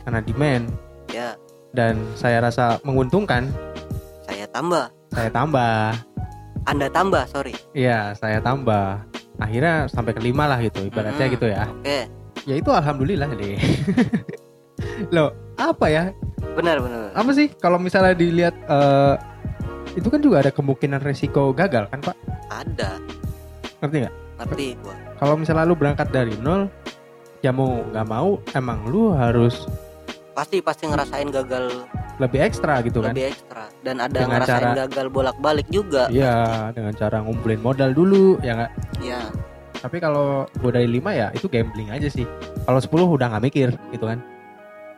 karena 0.02 0.20
demand 0.20 0.64
ya 1.08 1.34
dan 1.70 1.94
saya 2.12 2.42
rasa 2.42 2.82
menguntungkan, 2.82 3.46
saya 4.26 4.42
tambah 4.48 4.90
saya 5.08 5.30
tambah. 5.30 5.94
anda 6.66 6.86
tambah 6.86 7.22
sorry 7.26 7.54
Iya, 7.70 8.10
saya 8.12 8.38
tambah. 8.38 9.06
Akhirnya 9.38 9.86
sampai 9.86 10.10
kelima 10.12 10.44
lah 10.44 10.58
gitu, 10.58 10.82
ibaratnya 10.82 11.24
Mm-mm. 11.24 11.34
gitu 11.34 11.46
ya. 11.46 11.64
oke 11.64 11.98
Ya 12.42 12.54
itu 12.56 12.68
alhamdulillah 12.68 13.30
deh. 13.32 13.54
Loh, 15.14 15.30
apa 15.54 15.86
ya? 15.86 16.04
benar 16.52 16.82
benar 16.82 17.14
Apa 17.14 17.30
sih 17.30 17.46
kalau 17.54 17.78
misalnya 17.78 18.12
dilihat 18.12 18.52
eh, 18.56 19.14
itu 19.94 20.06
kan 20.06 20.18
juga 20.18 20.42
ada 20.42 20.50
kemungkinan 20.50 20.98
resiko 21.00 21.54
gagal 21.54 21.86
kan, 21.86 22.02
Pak? 22.02 22.16
ada 22.50 22.98
Ngerti 23.80 23.96
nggak? 23.98 24.14
ngerti 24.40 24.66
gua 24.80 24.96
Kalau 25.16 25.34
misalnya 25.36 25.64
lu 25.64 25.74
berangkat 25.74 26.08
dari 26.08 26.32
nol, 26.34 26.64
ya 27.40 27.50
mau 27.50 27.84
nggak 27.84 28.06
mau 28.06 28.28
emang 28.52 28.78
lu 28.86 29.12
harus 29.12 29.68
pasti 30.30 30.60
pasti 30.60 30.86
ngerasain 30.86 31.28
gagal 31.28 31.84
lebih 32.16 32.40
ekstra 32.40 32.80
gitu 32.80 33.00
kan? 33.00 33.12
lebih 33.12 33.28
ekstra 33.28 33.68
dan 33.80 33.96
ada 33.98 34.12
Dengan 34.14 34.32
ngerasain 34.38 34.60
cara- 34.62 34.76
gagal 34.78 35.06
bolak-balik 35.08 35.68
juga 35.68 36.08
Iya, 36.08 36.32
dengan 36.70 36.92
cara 36.94 37.20
ngumpulin 37.20 37.60
modal 37.60 37.90
dulu, 37.90 38.40
ya 38.40 38.52
nggak? 38.54 38.72
ya 39.00 39.20
Tapi 39.76 39.96
kalau 39.96 40.44
gue 40.54 40.70
dari 40.70 40.84
5 40.86 41.08
ya 41.10 41.32
itu 41.32 41.48
gambling 41.48 41.88
aja 41.88 42.04
sih. 42.06 42.28
Kalau 42.62 42.76
10 42.76 42.88
udah 43.10 43.26
nggak 43.30 43.44
mikir 43.46 43.68
gitu 43.90 44.04
kan. 44.04 44.20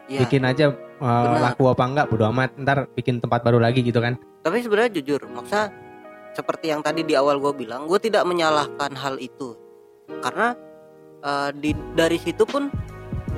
ya 0.04 0.18
Bikin 0.20 0.42
aja 0.42 0.70
uh, 0.98 1.38
laku 1.40 1.66
apa 1.68 1.82
enggak 1.84 2.06
bodo 2.08 2.26
amat. 2.28 2.50
Ntar 2.56 2.90
bikin 2.92 3.18
tempat 3.18 3.40
baru 3.40 3.58
lagi 3.58 3.78
gitu 3.80 3.98
kan. 3.98 4.18
tapi 4.38 4.58
sebenarnya 4.58 4.90
jujur 4.92 5.22
maksudnya 5.28 5.70
seperti 6.32 6.68
yang 6.68 6.80
tadi 6.80 7.02
di 7.02 7.12
awal 7.12 7.36
gue 7.36 7.52
bilang 7.54 7.84
gue 7.84 7.98
tidak 7.98 8.24
menyalahkan 8.24 8.92
hal 8.92 9.16
itu 9.16 9.52
karena 10.20 10.56
eh, 11.20 11.50
di 11.52 11.70
dari 11.92 12.16
situ 12.16 12.42
pun 12.42 12.72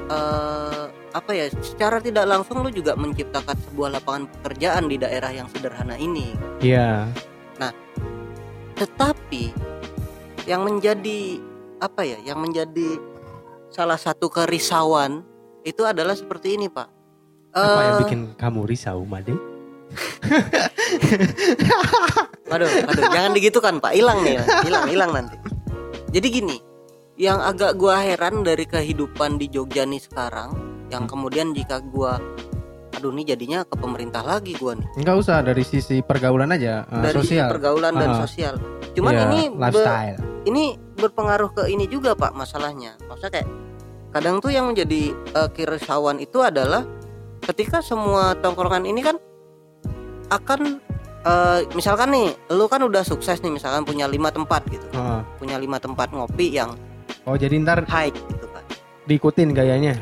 eh, 0.09 0.85
apa 0.91 1.31
ya 1.31 1.47
secara 1.55 1.99
tidak 1.99 2.27
langsung 2.27 2.63
lu 2.63 2.71
juga 2.71 2.95
menciptakan 2.95 3.55
sebuah 3.61 3.89
lapangan 3.95 4.27
pekerjaan 4.29 4.87
di 4.87 4.97
daerah 4.97 5.31
yang 5.31 5.47
sederhana 5.49 5.95
ini 5.95 6.35
Iya. 6.59 7.07
tetapi 8.75 9.55
yang 10.45 10.67
menjadi 10.67 11.39
apa 11.79 12.03
ya 12.03 12.19
yang 12.27 12.43
menjadi 12.43 12.99
salah 13.71 13.95
satu 13.95 14.27
kerisauan 14.27 15.23
itu 15.63 15.83
adalah 15.83 16.13
seperti 16.13 16.59
ini 16.59 16.67
pak 16.67 16.91
Apa 17.55 17.81
yang 17.81 17.95
Eh, 17.95 18.01
bikin 18.03 18.21
kamu 18.35 18.67
risau, 18.67 19.07
Made? 19.07 19.31
Aduh, 22.47 22.69
aduh, 22.87 23.05
jangan 23.11 23.33
digitukan 23.33 23.75
Pak. 23.79 23.93
Hilang 23.93 24.23
nih, 24.23 24.37
hilang, 24.63 24.85
hilang 24.87 25.11
nanti. 25.11 25.37
Jadi 26.13 26.27
gini, 26.31 26.57
yang 27.17 27.41
agak 27.41 27.75
gua 27.75 27.99
heran 27.99 28.43
dari 28.43 28.63
kehidupan 28.63 29.37
di 29.37 29.49
Jogja 29.49 29.83
nih 29.83 29.99
sekarang, 29.99 30.55
yang 30.89 31.05
kemudian 31.05 31.51
jika 31.51 31.83
gua 31.83 32.21
aduh 32.95 33.11
nih 33.11 33.35
jadinya 33.35 33.67
ke 33.67 33.75
pemerintah 33.75 34.23
lagi 34.23 34.55
gua 34.55 34.79
nih. 34.79 34.87
Enggak 34.97 35.17
usah 35.19 35.43
dari 35.43 35.67
sisi 35.67 35.99
pergaulan 35.99 36.55
aja, 36.55 36.87
uh, 36.87 37.03
Dari 37.03 37.19
sisi 37.19 37.35
sosial. 37.35 37.49
pergaulan 37.51 37.93
dan 37.93 38.11
Ah. 38.13 38.19
sosial. 38.23 38.55
Cuman 38.95 39.13
Iya, 39.13 39.23
ini 39.27 39.41
lifestyle. 39.51 40.19
ini 40.47 40.65
berpengaruh 40.95 41.51
ke 41.51 41.63
ini 41.67 41.91
juga 41.91 42.15
Pak 42.15 42.31
masalahnya. 42.33 42.95
Maksudnya 43.05 43.33
kayak 43.35 43.49
kadang 44.15 44.39
tuh 44.39 44.55
yang 44.55 44.71
menjadi 44.71 45.11
eh, 45.11 45.49
kerisauan 45.51 46.23
itu 46.23 46.39
adalah 46.39 46.87
ketika 47.43 47.83
semua 47.83 48.39
tongkrongan 48.39 48.87
ini 48.87 49.03
kan 49.03 49.19
akan 50.35 50.83
eh, 51.23 51.61
misalkan 51.73 52.11
nih 52.11 52.29
lu 52.51 52.67
kan 52.67 52.81
udah 52.81 53.01
sukses 53.01 53.39
nih 53.39 53.51
misalkan 53.51 53.83
punya 53.83 54.05
lima 54.05 54.29
tempat 54.29 54.67
gitu 54.67 54.85
Heeh. 54.91 55.21
punya 55.37 55.57
lima 55.57 55.79
tempat 55.79 56.11
ngopi 56.11 56.51
yang 56.53 56.75
Oh, 57.25 57.33
jadi 57.35 57.57
ntar 57.57 57.87
high 57.87 58.13
gitu 58.13 58.47
kan 58.47 58.65
diikutin 59.05 59.53
gayanya. 59.53 59.97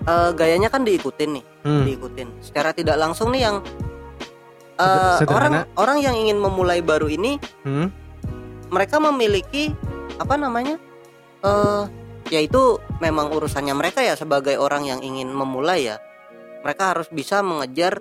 Eh, 0.00 0.30
gayanya 0.32 0.68
kan 0.68 0.82
diikutin 0.82 1.30
nih 1.32 1.44
Hmm. 1.60 1.84
diikutin 1.84 2.28
secara 2.40 2.70
tidak 2.70 2.96
langsung 2.96 3.28
nih 3.30 3.44
yang 3.44 3.56
Seder- 5.20 5.36
orang 5.36 5.52
orang 5.76 5.98
yang 6.00 6.16
ingin 6.16 6.40
memulai 6.40 6.80
baru 6.80 7.04
ini 7.06 7.36
Hmm. 7.60 7.92
mereka 8.68 8.96
memiliki 8.96 9.74
apa 10.16 10.34
namanya 10.34 10.80
eh 11.40 11.84
yaitu 12.30 12.78
memang 12.96 13.28
urusannya 13.28 13.74
mereka 13.74 14.00
ya 14.00 14.14
sebagai 14.14 14.56
orang 14.56 14.86
yang 14.86 15.00
ingin 15.00 15.28
memulai 15.28 15.84
ya 15.84 15.96
mereka 16.60 16.94
harus 16.94 17.10
bisa 17.10 17.42
mengejar 17.42 18.00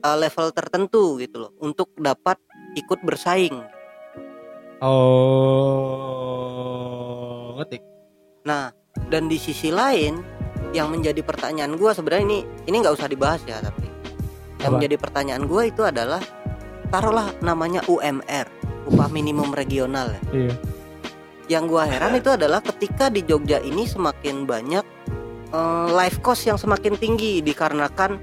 eh, 0.00 0.16
level 0.16 0.48
tertentu 0.50 1.16
gitu 1.16 1.36
loh 1.38 1.52
untuk 1.58 1.92
dapat 1.96 2.36
ikut 2.74 3.00
bersaing 3.00 3.60
Oh, 5.80 7.52
ngetik. 7.56 7.82
nah 8.42 8.72
dan 9.08 9.28
di 9.28 9.36
sisi 9.36 9.68
lain 9.68 10.24
yang 10.72 10.88
menjadi 10.88 11.20
pertanyaan 11.20 11.76
gua 11.76 11.92
sebenarnya 11.92 12.24
ini 12.24 12.38
ini 12.64 12.76
nggak 12.78 12.96
usah 12.96 13.04
dibahas 13.04 13.44
ya 13.44 13.60
tapi 13.60 13.84
yang 14.58 14.72
Apa? 14.72 14.76
menjadi 14.76 14.96
pertanyaan 14.96 15.44
gua 15.44 15.62
itu 15.64 15.82
adalah 15.82 16.20
taruhlah 16.88 17.28
namanya 17.40 17.84
UMR 17.86 18.46
upah 18.86 19.08
minimum 19.08 19.52
regional 19.52 20.10
ya 20.10 20.20
Iya. 20.32 20.54
yang 21.50 21.64
gua 21.66 21.84
heran 21.84 22.14
itu 22.14 22.30
adalah 22.30 22.62
ketika 22.62 23.08
di 23.08 23.20
Jogja 23.20 23.60
ini 23.60 23.84
semakin 23.84 24.44
banyak 24.44 24.84
eh, 25.50 25.86
life 25.90 26.20
cost 26.20 26.46
yang 26.46 26.56
semakin 26.56 26.96
tinggi 26.96 27.42
dikarenakan 27.42 28.16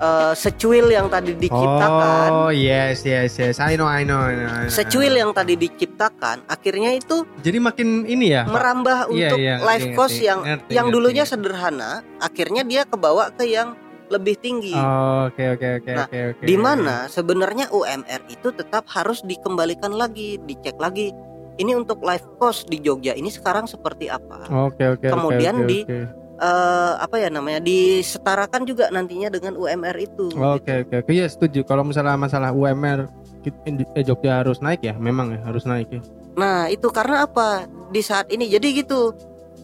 eh, 0.00 0.32
secuil 0.32 0.88
yang 0.88 1.06
tadi 1.06 1.36
diciptakan 1.36 2.30
Oh 2.32 2.50
yes 2.50 3.04
yes 3.04 3.36
yes. 3.36 3.60
I 3.60 3.76
know 3.76 3.84
I 3.84 4.02
know. 4.02 4.16
I 4.18 4.32
know, 4.32 4.48
I 4.48 4.60
know. 4.64 4.72
secuil 4.72 5.12
yang 5.12 5.30
tadi 5.30 5.54
diciptakan 5.54 6.44
akhirnya 6.46 6.90
itu 6.92 7.22
Jadi 7.38 7.58
makin 7.58 7.88
ini 8.04 8.32
ya. 8.32 8.42
Merambah 8.44 9.06
Iya, 9.06 9.28
untuk 9.30 9.38
iya, 9.38 9.54
life 9.60 9.84
ngerti, 9.86 9.94
cost 9.94 10.12
ngerti. 10.14 10.26
yang 10.26 10.40
Ngerti, 10.40 10.70
yang 10.70 10.86
ngerti. 10.88 10.96
dulunya 10.96 11.24
sederhana 11.24 11.90
akhirnya 12.18 12.62
dia 12.62 12.82
kebawa 12.82 13.28
ke 13.30 13.44
yang 13.44 13.76
lebih 14.08 14.34
tinggi 14.36 14.74
Oh, 14.74 15.30
Oke 15.30 15.44
oke 15.48 15.68
oke 15.78 15.92
Nah, 15.92 16.06
oke 16.06 16.18
oke. 16.34 16.42
di 16.42 16.56
mana 16.56 17.06
sebenarnya 17.06 17.70
UMR 17.70 18.26
itu 18.26 18.50
tetap 18.50 18.90
harus 18.90 19.22
dikembalikan 19.22 19.92
lagi 19.92 20.34
dicek 20.40 20.74
lagi 20.76 21.14
ini 21.56 21.72
untuk 21.72 22.00
life 22.00 22.26
cost 22.34 22.66
di 22.66 22.80
Jogja 22.80 23.12
ini 23.12 23.28
sekarang 23.28 23.68
seperti 23.68 24.08
apa 24.08 24.50
Oke 24.66 24.82
oke. 24.88 24.98
oke, 24.98 25.06
Kemudian 25.06 25.54
oke, 25.56 25.68
di- 25.68 25.84
oke. 25.84 25.98
Eh 26.40 26.92
apa 26.96 27.16
ya 27.16 27.28
namanya 27.28 27.60
disetarakan 27.60 28.64
juga 28.64 28.88
nantinya 28.88 29.28
dengan 29.28 29.54
UMR 29.54 29.96
itu. 29.96 30.32
Oke 30.32 30.88
oke 30.88 31.04
oke. 31.04 31.10
Iya 31.10 31.28
setuju. 31.28 31.62
Kalau 31.62 31.84
misalnya 31.84 32.16
masalah 32.16 32.50
UMR 32.50 33.12
kit- 33.40 33.60
eh, 33.92 34.00
Jogja 34.00 34.40
harus 34.40 34.58
naik 34.58 34.80
ya, 34.80 34.96
memang 34.96 35.36
ya 35.36 35.40
harus 35.44 35.64
naik 35.64 35.92
ya. 35.92 36.00
Nah 36.34 36.66
itu 36.66 36.88
karena 36.88 37.24
apa 37.24 37.68
di 37.88 38.00
saat 38.00 38.28
ini 38.28 38.48
jadi 38.48 38.72
gitu. 38.74 39.12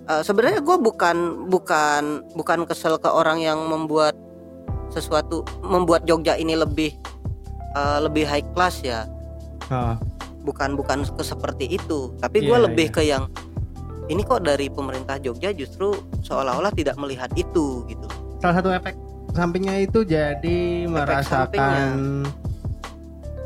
eh, 0.04 0.20
Sebenarnya 0.20 0.60
gue 0.60 0.76
bukan 0.76 1.48
bukan 1.48 2.02
bukan 2.32 2.58
kesel 2.64 2.94
ke 2.96 3.08
orang 3.08 3.40
yang 3.40 3.58
membuat 3.64 4.12
sesuatu 4.88 5.42
membuat 5.60 6.04
Jogja 6.04 6.36
ini 6.36 6.54
lebih 6.54 6.92
eh, 7.72 7.98
lebih 7.98 8.22
high 8.22 8.44
class 8.52 8.84
ya. 8.84 9.08
Ah, 9.66 9.96
Bukan 10.44 10.76
bukan 10.76 11.02
ke 11.08 11.24
seperti 11.24 11.66
itu. 11.72 12.14
Tapi 12.20 12.38
gue 12.38 12.52
Iya, 12.52 12.64
lebih 12.70 12.86
iya. 12.86 12.94
ke 12.94 13.02
yang 13.02 13.24
ini 14.06 14.22
kok 14.22 14.46
dari 14.46 14.70
pemerintah 14.70 15.18
Jogja 15.18 15.50
justru 15.50 15.94
seolah-olah 16.22 16.70
tidak 16.74 16.94
melihat 16.98 17.30
itu 17.34 17.82
gitu. 17.90 18.06
salah 18.38 18.62
satu 18.62 18.70
efek 18.70 18.94
sampingnya 19.34 19.84
itu 19.84 20.06
jadi 20.06 20.88
merasakan 20.88 22.24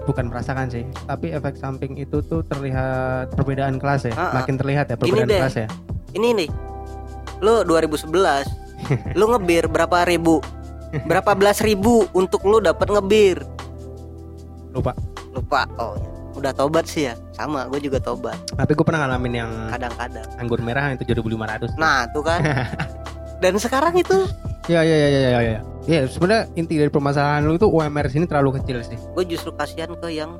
bukan 0.08 0.26
merasakan 0.32 0.66
sih, 0.72 0.82
tapi 1.06 1.30
efek 1.30 1.54
samping 1.60 1.94
itu 1.94 2.24
tuh 2.24 2.42
terlihat 2.48 3.30
perbedaan 3.36 3.76
kelas 3.78 4.10
ya, 4.10 4.14
ah. 4.16 4.32
makin 4.42 4.56
terlihat 4.58 4.90
ya 4.90 4.96
Gini 4.96 5.22
perbedaan 5.22 5.28
deh. 5.28 5.40
kelas 5.44 5.56
ya. 5.60 5.68
ini 6.16 6.28
nih 6.34 6.48
lu 7.44 7.62
2011 7.62 8.10
lu 9.18 9.24
ngebir 9.30 9.68
berapa 9.70 10.02
ribu 10.08 10.40
berapa 11.06 11.36
belas 11.38 11.62
ribu 11.62 12.08
untuk 12.16 12.42
lu 12.42 12.58
dapat 12.58 12.90
ngebir 12.90 13.44
Lupa. 14.74 14.94
lupa 15.30 15.66
oh 15.78 15.94
ya. 15.94 16.10
Udah 16.40 16.52
tobat 16.52 16.84
sih 16.84 17.04
ya 17.04 17.14
sama 17.30 17.68
gue 17.68 17.80
juga 17.80 17.98
tobat 17.98 18.34
Tapi 18.50 18.72
gue 18.72 18.82
pernah 18.82 19.04
ngalamin 19.04 19.34
yang 19.36 19.50
kadang-kadang 19.68 20.26
anggur 20.36 20.58
merah 20.58 20.90
itu 20.90 21.04
7.500. 21.04 21.76
nah 21.76 22.08
tuh 22.08 22.22
kan 22.22 22.40
dan 23.42 23.54
sekarang 23.56 23.92
itu 23.94 24.16
Iya 24.66 24.80
iya 24.80 24.96
iya 24.96 25.08
iya 25.08 25.20
iya. 25.20 25.40
iya. 25.42 25.60
Iya, 25.82 26.00
sebenarnya 26.06 26.52
inti 26.54 26.76
dari 26.76 26.88
permasalahan 26.88 27.42
lu 27.42 27.56
itu 27.56 27.66
UMR 27.66 28.06
sini 28.06 28.24
terlalu 28.24 28.60
kecil 28.60 28.80
sih. 28.82 28.94
gue 28.94 29.24
justru 29.26 29.50
kasihan 29.50 29.90
ke 29.92 30.08
yang 30.10 30.36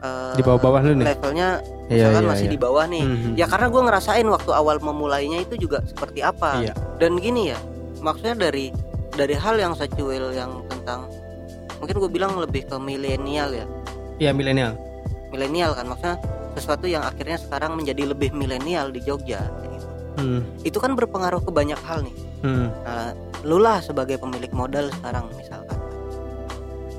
eh, 0.00 0.34
Di 0.34 0.42
bawah-bawah 0.42 0.82
lu 0.82 0.92
nih. 0.94 1.06
levelnya 1.08 1.48
Iya 1.86 2.06
misalkan 2.06 2.20
iya. 2.20 2.30
masih 2.30 2.46
iya. 2.46 2.52
di 2.52 2.58
bawah 2.58 2.84
nih 2.84 3.04
Mhm. 3.04 3.32
ya 3.34 3.46
karena 3.46 3.66
gue 3.66 3.82
ngerasain 3.82 4.26
waktu 4.26 4.50
awal 4.52 4.76
memulainya 4.78 5.38
itu 5.40 5.54
juga 5.56 5.82
seperti 5.82 6.20
apa 6.20 6.60
Iya. 6.60 6.74
dan 6.96 7.16
gini 7.16 7.50
ya 7.50 7.58
maksudnya 7.98 8.36
dari 8.36 8.74
dari 9.10 9.34
hal 9.34 9.56
yang 9.56 9.72
secuil 9.72 10.30
yang 10.30 10.62
tentang 10.66 11.06
mungkin 11.78 11.96
gue 11.96 12.10
bilang 12.10 12.36
lebih 12.36 12.62
ke 12.64 12.76
milenial 12.76 13.50
ya 13.52 13.66
Iya 14.18 14.30
milenial. 14.30 14.76
Milenial 15.30 15.72
kan 15.72 15.86
maksudnya 15.86 16.16
sesuatu 16.52 16.84
yang 16.84 17.00
akhirnya 17.00 17.38
sekarang 17.38 17.78
menjadi 17.78 18.10
lebih 18.10 18.30
milenial 18.30 18.90
di 18.90 19.00
Jogja 19.00 19.46
gitu. 19.62 19.86
Hmm. 20.18 20.42
itu 20.60 20.76
kan 20.76 20.92
berpengaruh 20.92 21.40
ke 21.40 21.50
banyak 21.50 21.78
hal 21.80 22.02
nih 22.02 22.16
Hmm. 22.40 22.72
nah, 22.82 23.12
lu 23.44 23.60
lah 23.60 23.84
sebagai 23.84 24.16
pemilik 24.16 24.48
modal 24.50 24.88
sekarang 24.90 25.28
misalkan 25.36 25.76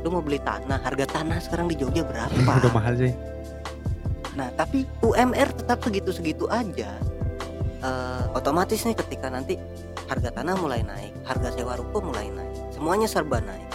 lu 0.02 0.14
mau 0.14 0.22
beli 0.22 0.38
tanah 0.38 0.78
harga 0.78 1.18
tanah 1.18 1.42
sekarang 1.42 1.66
di 1.66 1.76
Jogja 1.76 2.06
berapa 2.06 2.30
Udah 2.62 2.70
mahal 2.72 2.94
sih. 2.94 3.10
nah 4.32 4.54
tapi 4.54 4.86
UMR 5.02 5.50
tetap 5.52 5.82
segitu-segitu 5.82 6.46
aja 6.46 6.94
Eh, 7.82 8.24
otomatis 8.38 8.86
nih 8.86 8.94
ketika 8.94 9.26
nanti 9.26 9.58
harga 10.06 10.30
tanah 10.30 10.54
mulai 10.54 10.86
naik 10.86 11.18
harga 11.26 11.50
sewa 11.50 11.74
ruko 11.74 11.98
mulai 11.98 12.30
naik 12.30 12.54
semuanya 12.70 13.10
serba 13.10 13.42
naik 13.42 13.66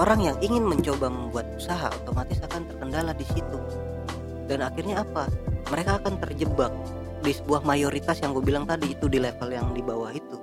orang 0.00 0.24
yang 0.24 0.36
ingin 0.40 0.64
mencoba 0.64 1.12
membuat 1.12 1.44
usaha 1.52 1.92
otomatis 1.92 2.40
akan 2.40 2.64
terkendala 2.64 3.12
di 3.12 3.28
situ 3.28 3.60
dan 4.46 4.60
akhirnya 4.60 5.02
apa 5.02 5.28
mereka 5.68 5.98
akan 5.98 6.20
terjebak 6.20 6.72
di 7.24 7.32
sebuah 7.32 7.64
mayoritas 7.64 8.20
yang 8.20 8.36
gue 8.36 8.44
bilang 8.44 8.64
tadi 8.64 8.92
itu 8.92 9.08
di 9.08 9.16
level 9.16 9.48
yang 9.48 9.72
di 9.72 9.80
bawah 9.80 10.12
itu 10.12 10.36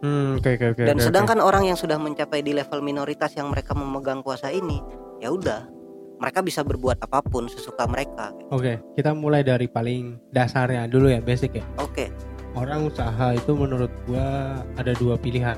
Hmm, 0.00 0.40
oke 0.40 0.48
oke 0.56 0.66
oke. 0.72 0.82
dan 0.88 0.96
oke, 0.96 1.04
sedangkan 1.04 1.44
orang 1.44 1.68
yang 1.68 1.76
sudah 1.76 2.00
mencapai 2.00 2.40
di 2.40 2.56
level 2.56 2.80
minoritas 2.80 3.36
yang 3.36 3.52
mereka 3.52 3.76
memegang 3.76 4.24
kuasa 4.24 4.48
ini 4.48 4.80
ya 5.20 5.28
udah 5.28 5.68
mereka 6.16 6.40
bisa 6.40 6.64
berbuat 6.64 7.04
apa 7.04 7.20
pun 7.20 7.52
sesuka 7.52 7.84
mereka 7.84 8.32
Oke, 8.48 8.80
kita 8.96 9.12
mulai 9.12 9.44
dari 9.44 9.68
paling 9.68 10.16
dasarnya 10.32 10.88
dulu 10.88 11.12
ya, 11.12 11.20
basic 11.20 11.60
ya. 11.60 11.64
oke 11.76 12.08
Orang 12.50 12.90
usaha 12.90 13.30
itu 13.30 13.54
menurut 13.54 13.92
gua 14.10 14.58
ada 14.74 14.90
dua 14.98 15.14
pilihan. 15.14 15.54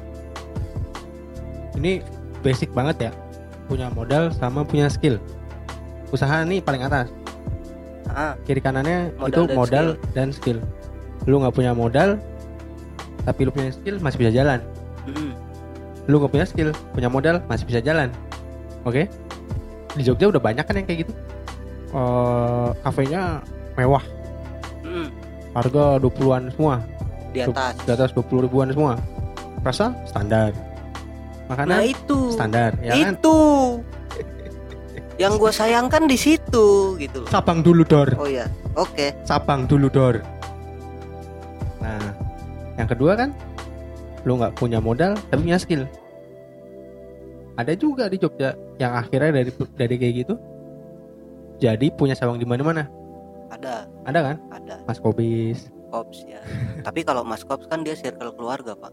Ini 1.73 2.05
basic 2.45 2.69
banget 2.77 3.09
ya. 3.09 3.13
Punya 3.65 3.89
modal 3.89 4.29
sama 4.29 4.61
punya 4.61 4.93
skill. 4.93 5.17
Usaha 6.13 6.45
nih 6.45 6.61
paling 6.61 6.85
atas. 6.85 7.09
Ah 8.13 8.33
Kiri 8.45 8.61
kanannya 8.61 9.13
Modal 9.17 9.29
itu 9.29 9.43
dan 9.49 9.57
modal 9.57 9.87
dan 10.13 10.29
skill. 10.31 10.59
Lu 11.25 11.39
nggak 11.39 11.55
punya 11.55 11.73
modal, 11.73 12.19
tapi 13.23 13.47
lu 13.47 13.51
punya 13.55 13.71
skill 13.71 13.99
masih 13.99 14.19
bisa 14.23 14.31
jalan. 14.35 14.59
mm, 15.07 15.31
Lu 16.11 16.19
nggak 16.19 16.33
punya 16.33 16.47
skill, 16.47 16.71
punya 16.93 17.07
modal 17.07 17.41
masih 17.47 17.65
bisa 17.65 17.79
jalan. 17.79 18.11
Oke? 18.83 19.07
Di 19.95 20.03
Jogja 20.03 20.33
udah 20.33 20.43
banyak 20.43 20.65
kan 20.65 20.75
yang 20.75 20.87
kayak 20.87 21.07
gitu. 21.07 21.13
Eh, 21.93 22.69
kafenya 22.83 23.45
mewah, 23.77 24.03
mm, 24.83 25.09
harga 25.53 25.85
20-an 26.01 26.49
semua. 26.53 26.77
di 27.33 27.41
atas 27.41 27.73
di 27.81 27.89
atas 27.89 28.13
20 28.13 28.45
ribuan 28.45 28.69
semua 28.69 29.01
rasa 29.65 29.97
standar 30.05 30.53
nah 31.49 31.57
makanan 31.57 31.81
itu 31.89 32.29
standar 32.37 32.77
ya 32.85 32.93
kan 32.93 33.17
itu 33.17 33.37
yang 35.23 35.39
gue 35.39 35.53
sayangkan 35.55 36.11
di 36.11 36.19
situ 36.19 36.99
gitu 36.99 37.23
loh. 37.23 37.31
Sabang 37.31 37.63
dulu 37.63 37.87
dor. 37.87 38.11
Oh 38.19 38.27
ya 38.27 38.51
oke. 38.75 39.15
Sabang 39.23 39.71
dulu 39.71 39.87
dor. 39.87 40.19
Nah 41.79 42.11
yang 42.75 42.91
kedua 42.91 43.15
kan 43.15 43.31
lu 44.27 44.39
nggak 44.39 44.59
punya 44.59 44.83
modal 44.83 45.15
tapi 45.31 45.47
punya 45.47 45.63
skill. 45.63 45.87
Ada 47.55 47.79
juga 47.79 48.11
di 48.11 48.19
Jogja 48.19 48.59
yang 48.83 48.99
akhirnya 48.99 49.31
dari 49.31 49.51
dari 49.79 49.95
kayak 49.95 50.15
gitu 50.27 50.35
jadi 51.63 51.87
punya 51.95 52.19
sawang 52.19 52.43
di 52.43 52.47
mana-mana. 52.49 52.91
Ada. 53.55 53.87
Ada 54.03 54.21
kan? 54.27 54.37
Ada. 54.51 54.75
Mas 54.83 54.99
Kobis. 54.99 55.71
Kops 55.95 56.27
ya. 56.27 56.43
Tapi 56.83 57.07
kalau 57.07 57.23
mas 57.23 57.45
kops 57.45 57.69
kan 57.69 57.85
dia 57.85 57.93
circle 57.93 58.33
keluarga 58.35 58.73
pak. 58.73 58.91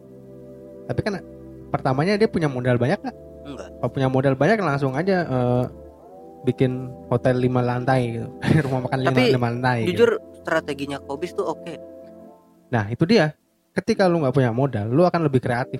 Tapi 0.91 0.99
kan 0.99 1.23
pertamanya 1.71 2.19
dia 2.19 2.27
punya 2.27 2.51
modal 2.51 2.75
banyak 2.75 2.99
nggak? 2.99 3.17
Enggak. 3.47 3.69
Kalau 3.79 3.91
punya 3.95 4.07
modal 4.11 4.35
banyak 4.35 4.59
langsung 4.59 4.93
aja 4.99 5.23
eh, 5.23 5.63
bikin 6.43 6.87
hotel 7.11 7.39
lima 7.39 7.59
lantai 7.59 8.19
gitu. 8.19 8.27
Rumah 8.65 8.79
makan 8.87 8.99
lima, 9.03 9.09
Tapi, 9.11 9.23
lima 9.35 9.47
lantai 9.51 9.77
gitu. 9.83 9.89
jujur 9.93 10.11
strateginya 10.39 10.97
kobis 11.03 11.35
tuh 11.35 11.45
oke. 11.47 11.73
Nah 12.71 12.87
itu 12.91 13.03
dia. 13.03 13.35
Ketika 13.69 14.09
lu 14.09 14.25
nggak 14.25 14.35
punya 14.35 14.51
modal 14.51 14.89
lu 14.89 15.05
akan 15.05 15.29
lebih 15.29 15.39
kreatif. 15.43 15.79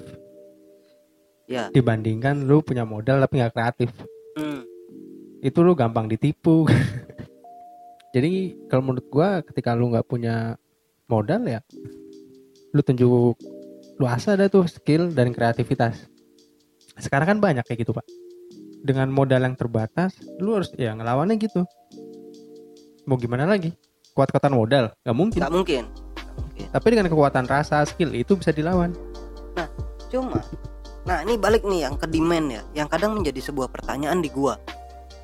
Ya. 1.49 1.73
Dibandingkan 1.73 2.45
lu 2.45 2.61
punya 2.61 2.85
modal 2.85 3.19
tapi 3.25 3.41
nggak 3.41 3.53
kreatif. 3.55 3.89
Hmm, 4.37 4.61
itu 5.41 5.59
lu 5.65 5.73
gampang 5.73 6.05
ditipu. 6.05 6.69
Jadi 8.15 8.57
kalau 8.69 8.85
menurut 8.85 9.07
gua 9.09 9.41
ketika 9.41 9.73
lu 9.73 9.89
nggak 9.89 10.05
punya 10.05 10.57
modal 11.09 11.41
ya 11.49 11.61
lu 12.69 12.85
tunjuk 12.85 13.33
lu 13.97 14.05
asal 14.05 14.37
ada 14.37 14.45
tuh 14.45 14.69
skill 14.69 15.09
dan 15.09 15.33
kreativitas. 15.33 16.05
Sekarang 17.01 17.37
kan 17.37 17.37
banyak 17.41 17.65
kayak 17.65 17.81
gitu 17.81 17.95
pak 17.95 18.05
dengan 18.79 19.11
modal 19.11 19.43
yang 19.43 19.55
terbatas 19.55 20.15
lu 20.39 20.55
harus 20.55 20.71
ya 20.75 20.95
ngelawannya 20.95 21.35
gitu. 21.37 21.67
Mau 23.03 23.17
gimana 23.17 23.43
lagi? 23.43 23.73
Kuat-kuatan 24.13 24.53
modal 24.53 24.91
nggak 25.03 25.17
mungkin. 25.17 25.39
Nggak 25.39 25.53
mungkin. 25.53 25.83
Mungkin 26.39 26.65
tapi 26.71 26.87
dengan 26.91 27.07
kekuatan 27.07 27.45
rasa 27.45 27.83
skill 27.83 28.11
itu 28.13 28.35
bisa 28.35 28.51
dilawan. 28.51 28.95
Cuma 30.09 30.41
nah 31.07 31.23
ini 31.23 31.39
balik 31.39 31.63
nih 31.65 31.89
yang 31.89 31.95
ke 31.97 32.05
demand 32.05 32.47
ya. 32.49 32.61
Yang 32.75 32.87
kadang 32.93 33.11
menjadi 33.17 33.39
sebuah 33.41 33.69
pertanyaan 33.69 34.21
di 34.21 34.29
gua. 34.29 34.59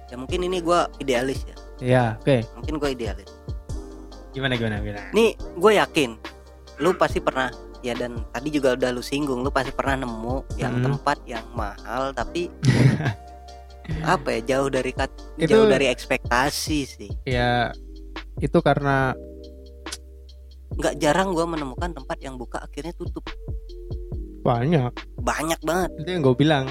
Ya 0.07 0.15
mungkin 0.15 0.43
ini 0.43 0.59
gua 0.59 0.87
idealis 0.97 1.45
ya. 1.45 1.55
Ya 1.81 2.03
oke. 2.19 2.41
Mungkin 2.57 2.75
gua 2.77 2.89
idealis. 2.91 3.29
Gimana 4.31 4.59
gimana 4.59 4.83
gimana? 4.83 5.07
Nih 5.15 5.31
gue 5.55 5.71
yakin 5.79 6.19
lu 6.83 6.91
pasti 6.91 7.23
pernah 7.23 7.47
ya 7.79 7.95
dan 7.95 8.19
tadi 8.35 8.51
juga 8.51 8.75
udah 8.75 8.91
lu 8.91 8.99
singgung 8.99 9.39
lu 9.39 9.47
pasti 9.47 9.71
pernah 9.71 10.03
nemu 10.03 10.59
yang 10.59 10.75
Hmm. 10.75 10.83
tempat 10.91 11.17
yang 11.23 11.45
mahal 11.55 12.11
tapi 12.11 12.51
apa 14.05 14.39
ya 14.39 14.57
jauh 14.57 14.69
dari 14.69 14.91
kat, 14.91 15.11
Itu- 15.37 15.51
jauh 15.53 15.67
dari 15.69 15.89
ekspektasi 15.89 16.79
sih. 16.85 17.11
Ya 17.25 17.71
itu 18.41 18.57
karena 18.59 19.15
nggak 20.75 20.95
jarang 20.99 21.31
gua 21.31 21.47
menemukan 21.47 21.95
tempat 21.95 22.17
yang 22.19 22.35
buka 22.35 22.59
akhirnya 22.59 22.91
tutup. 22.97 23.23
Banyak. 24.45 24.93
Banyak 25.17 25.59
banget. 25.65 25.89
Itu 26.05 26.09
yang 26.09 26.21
gue 26.21 26.35
bilang. 26.37 26.65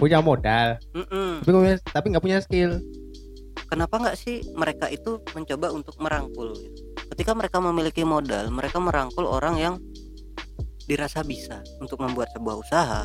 Punya 0.00 0.24
modal. 0.24 0.80
Mm-mm. 0.96 1.44
tapi 1.44 1.52
punya 1.52 1.76
tapi 1.92 2.06
nggak 2.08 2.24
punya 2.24 2.38
skill. 2.40 2.80
Kenapa 3.68 4.00
nggak 4.00 4.16
sih 4.16 4.40
mereka 4.56 4.88
itu 4.88 5.20
mencoba 5.36 5.68
untuk 5.70 5.94
merangkul? 6.00 6.56
Ketika 7.12 7.36
mereka 7.36 7.60
memiliki 7.60 8.02
modal 8.02 8.48
mereka 8.48 8.80
merangkul 8.80 9.28
orang 9.28 9.60
yang 9.60 9.74
dirasa 10.84 11.24
bisa 11.24 11.64
untuk 11.80 12.00
membuat 12.00 12.28
sebuah 12.32 12.56
usaha 12.60 13.02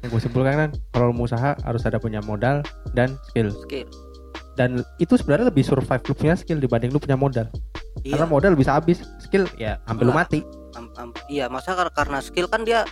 yang 0.00 0.08
gue 0.08 0.22
simpulkan 0.22 0.54
kan 0.56 0.70
kalau 0.90 1.12
mau 1.12 1.28
usaha 1.28 1.52
harus 1.60 1.82
ada 1.84 2.00
punya 2.00 2.24
modal 2.24 2.64
dan 2.96 3.20
skill. 3.30 3.52
Skill. 3.64 3.88
Dan 4.56 4.80
itu 4.96 5.16
sebenarnya 5.16 5.48
lebih 5.48 5.64
survive 5.64 6.02
lu 6.02 6.14
punya 6.14 6.34
skill 6.36 6.56
dibanding 6.56 6.90
lu 6.90 7.00
punya 7.00 7.16
modal. 7.16 7.48
Iya. 8.00 8.16
Karena 8.16 8.26
modal 8.28 8.52
bisa 8.56 8.76
habis 8.76 9.04
skill 9.20 9.44
ya 9.56 9.76
sampai 9.84 10.04
lu 10.04 10.12
Nggak. 10.12 10.20
mati. 10.28 10.40
Am- 10.72 10.92
am- 10.96 11.16
iya 11.28 11.50
masa 11.50 11.74
kar- 11.74 11.92
karena 11.92 12.18
skill 12.20 12.48
kan 12.48 12.64
dia 12.64 12.84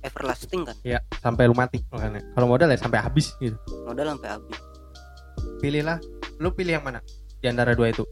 everlasting 0.00 0.64
kan? 0.64 0.76
Ya 0.80 1.00
sampai 1.20 1.44
lu 1.44 1.54
mati 1.54 1.84
makanya. 1.92 2.24
Kalau 2.32 2.46
modal 2.48 2.72
ya 2.72 2.78
sampai 2.80 3.00
habis 3.00 3.36
gitu. 3.36 3.56
Modal 3.84 4.16
sampai 4.16 4.28
habis. 4.40 4.58
Pilihlah 5.60 5.98
lu 6.38 6.48
pilih 6.52 6.80
yang 6.80 6.84
mana? 6.84 7.00
Di 7.40 7.52
antara 7.52 7.76
dua 7.76 7.92
itu. 7.92 8.04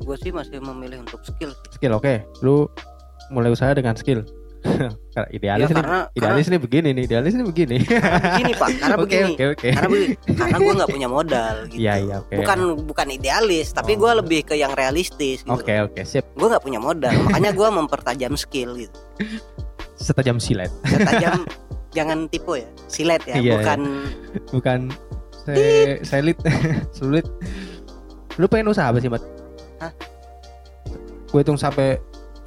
Gue 0.00 0.16
sih 0.16 0.32
masih 0.32 0.60
memilih 0.60 1.04
untuk 1.04 1.20
skill 1.20 1.52
skill 1.68 1.92
oke. 1.92 2.24
Lu 2.40 2.64
mulai 3.28 3.52
usaha 3.52 3.70
dengan 3.72 3.92
skill 3.92 4.24
idealis 5.30 5.66
Ya, 5.66 5.72
nih 5.72 5.76
karena 5.76 6.00
idealis 6.12 6.46
nih 6.46 6.60
begini 6.60 6.88
nih 6.92 7.02
idealis 7.04 7.32
nih 7.32 7.46
begini. 7.46 7.76
Karena 7.82 8.20
begini 8.20 8.52
pak. 8.54 8.68
Karena 8.76 8.96
oke 9.00 9.04
begini. 9.06 9.32
oke 9.32 9.44
oke. 9.50 9.68
Karena 9.68 9.88
begini 9.88 10.14
karena 10.32 10.56
gue 10.56 10.72
nggak 10.76 10.90
punya 10.90 11.08
modal 11.08 11.54
gitu. 11.70 11.80
Iya 11.80 11.94
iya 11.98 12.14
oke 12.20 12.34
bukan 12.36 12.58
bukan 12.84 13.06
idealis 13.10 13.68
tapi 13.70 13.92
Oh. 13.92 13.96
gue 13.98 14.10
lebih 14.20 14.40
ke 14.44 14.54
yang 14.54 14.72
realistis 14.72 15.42
gitu. 15.42 15.50
Oke 15.50 15.74
oke 15.80 16.00
sip. 16.04 16.24
Gue 16.32 16.48
nggak 16.48 16.62
punya 16.62 16.78
modal 16.78 17.14
makanya 17.22 17.50
gue 17.50 17.68
mempertajam 17.70 18.32
skill 18.34 18.76
gitu. 18.76 18.98
Setajam 19.94 20.36
silet. 20.36 20.70
Setajam 20.84 21.44
jangan 21.96 22.30
tipu 22.30 22.54
ya 22.54 22.68
silet 22.86 23.18
ya 23.24 23.34
Iya, 23.34 23.52
bukan 23.58 23.80
bukan 24.52 24.80
se 25.42 25.54
selit 26.06 26.38
sulit 26.92 27.26
lu 28.38 28.46
pengen 28.46 28.70
usaha 28.70 28.88
apa 28.88 29.02
sih 29.02 29.10
mat? 29.10 29.18
Hah? 29.80 29.90
gue 31.26 31.40
hitung 31.40 31.54
sampai 31.54 31.98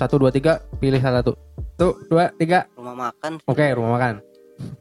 satu 0.05 0.15
dua 0.21 0.31
tiga 0.31 0.63
pilih 0.77 0.99
salah 0.99 1.23
satu. 1.23 1.33
Tuh 1.79 1.93
dua 2.07 2.31
tiga. 2.37 2.69
Rumah 2.75 2.95
makan. 2.95 3.31
Oke 3.47 3.65
rumah 3.75 3.91
makan. 3.97 4.13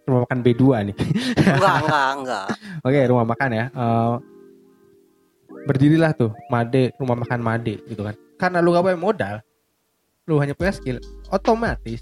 Rumah 0.05 0.21
makan 0.29 0.39
B2 0.45 0.63
nih. 0.93 0.97
Enggak 1.41 1.77
enggak 1.83 2.09
enggak. 2.19 2.47
Oke 2.85 3.01
rumah 3.09 3.27
makan 3.27 3.51
ya. 3.51 3.65
Eh, 3.73 4.15
berdirilah 5.65 6.13
tuh 6.13 6.31
Made 6.51 6.93
rumah 6.99 7.17
makan 7.19 7.41
Made 7.41 7.75
gitu 7.89 8.03
kan. 8.05 8.15
Karena 8.37 8.59
lu 8.59 8.75
gak 8.75 8.83
punya 8.83 8.99
modal 8.99 9.35
lu 10.31 10.39
hanya 10.39 10.55
punya 10.55 10.71
skill 10.71 11.03
otomatis 11.35 11.99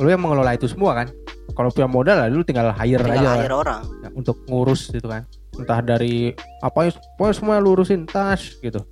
lu 0.00 0.08
yang 0.10 0.22
mengelola 0.22 0.58
itu 0.58 0.66
semua 0.66 0.96
kan. 0.98 1.08
Kalau 1.54 1.70
punya 1.70 1.86
modal 1.86 2.16
lah 2.18 2.26
lu 2.26 2.42
tinggal 2.42 2.74
hire 2.74 2.98
tinggal 2.98 3.30
aja. 3.30 3.46
hire 3.46 3.54
orang. 3.54 3.82
Ya, 4.02 4.08
untuk 4.10 4.42
ngurus 4.50 4.90
gitu 4.90 5.06
kan. 5.06 5.22
Entah 5.54 5.78
dari 5.86 6.34
apa 6.66 6.90
pokoknya 7.14 7.34
semua 7.36 7.62
lurusin 7.62 8.02
tas 8.02 8.58
gitu. 8.58 8.82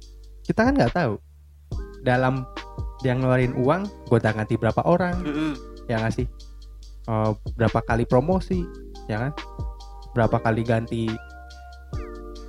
Kita 0.46 0.62
kan 0.62 0.78
nggak 0.78 0.94
tahu. 0.94 1.18
Dalam 2.06 2.46
dia 3.02 3.12
ngeluarin 3.12 3.52
uang 3.54 3.82
gonta 4.08 4.30
ganti 4.30 4.54
berapa 4.56 4.80
orang. 4.86 5.18
Mm-mm. 5.22 5.52
ya 5.90 5.98
nggak 5.98 6.14
sih? 6.14 6.26
Eh, 7.02 7.30
berapa 7.58 7.82
kali 7.82 8.06
promosi 8.06 8.62
ya 9.10 9.18
kan? 9.18 9.32
Berapa 10.14 10.38
kali 10.38 10.62
ganti 10.62 11.10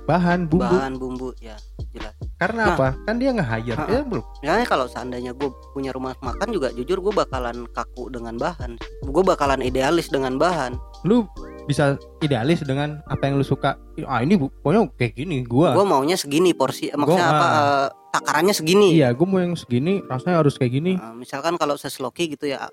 bahan 0.04 0.46
bumbu. 0.46 0.68
Bahan 0.68 0.94
bumbu 1.00 1.28
ya 1.40 1.56
jelas. 1.96 2.12
Karena 2.36 2.62
Nah. 2.68 2.76
apa? 2.76 2.88
Kan 3.08 3.16
dia 3.16 3.32
nge 3.32 3.44
hire 3.44 3.78
ya 3.88 4.02
belum 4.04 4.24
misalnya 4.44 4.66
kalau 4.68 4.86
seandainya 4.86 5.32
gue 5.32 5.48
punya 5.72 5.90
rumah 5.96 6.12
makan 6.20 6.48
juga 6.52 6.68
jujur 6.76 7.00
gue 7.00 7.12
bakalan 7.14 7.64
kaku 7.72 8.12
dengan 8.12 8.36
bahan. 8.36 8.76
Gue 9.00 9.24
bakalan 9.24 9.64
idealis 9.64 10.12
dengan 10.12 10.36
bahan. 10.36 10.76
Lu 11.08 11.24
bisa 11.64 11.84
idealis 12.18 12.60
dengan 12.60 13.00
apa 13.04 13.24
yang 13.24 13.36
lu 13.36 13.42
suka 13.42 13.80
ah 14.04 14.20
ini 14.20 14.36
bu 14.36 14.52
pokoknya 14.60 14.84
kayak 14.94 15.12
gini 15.14 15.42
gua 15.42 15.72
gue 15.72 15.82
maunya 15.82 16.14
segini 16.14 16.52
porsi 16.52 16.92
maksudnya 16.92 17.20
Gua- 17.20 17.32
apa 17.32 17.46
ah. 17.46 17.54
eh, 17.54 17.88
takarannya 18.10 18.52
segini 18.52 18.94
iya 18.94 19.10
gua 19.10 19.26
mau 19.26 19.40
yang 19.40 19.56
segini 19.56 20.04
rasanya 20.04 20.38
harus 20.38 20.54
kayak 20.54 20.72
gini 20.72 20.92
Eh, 20.94 21.14
misalkan 21.14 21.56
kalau 21.56 21.74
sesloki 21.74 22.28
gitu 22.28 22.46
ya 22.46 22.68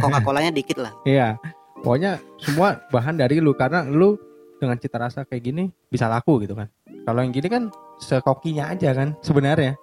coca 0.00 0.18
colanya 0.20 0.50
dikit 0.58 0.82
lah 0.82 0.90
Iya, 1.02 1.38
pokoknya 1.80 2.18
semua 2.36 2.82
bahan 2.88 3.14
dari 3.14 3.38
lu 3.38 3.54
karena 3.54 3.82
lu 3.82 4.18
dengan 4.58 4.78
cita 4.78 4.94
rasa 4.96 5.22
kayak 5.22 5.42
gini 5.42 5.64
bisa 5.86 6.06
laku 6.06 6.38
gitu 6.38 6.54
kan. 6.54 6.70
Kalau 7.02 7.18
yang 7.18 7.34
gini 7.34 7.50
kan 7.50 7.66
sekokinya 7.98 8.70
aja 8.70 8.94
kan 8.94 9.18
sebenarnya. 9.18 9.74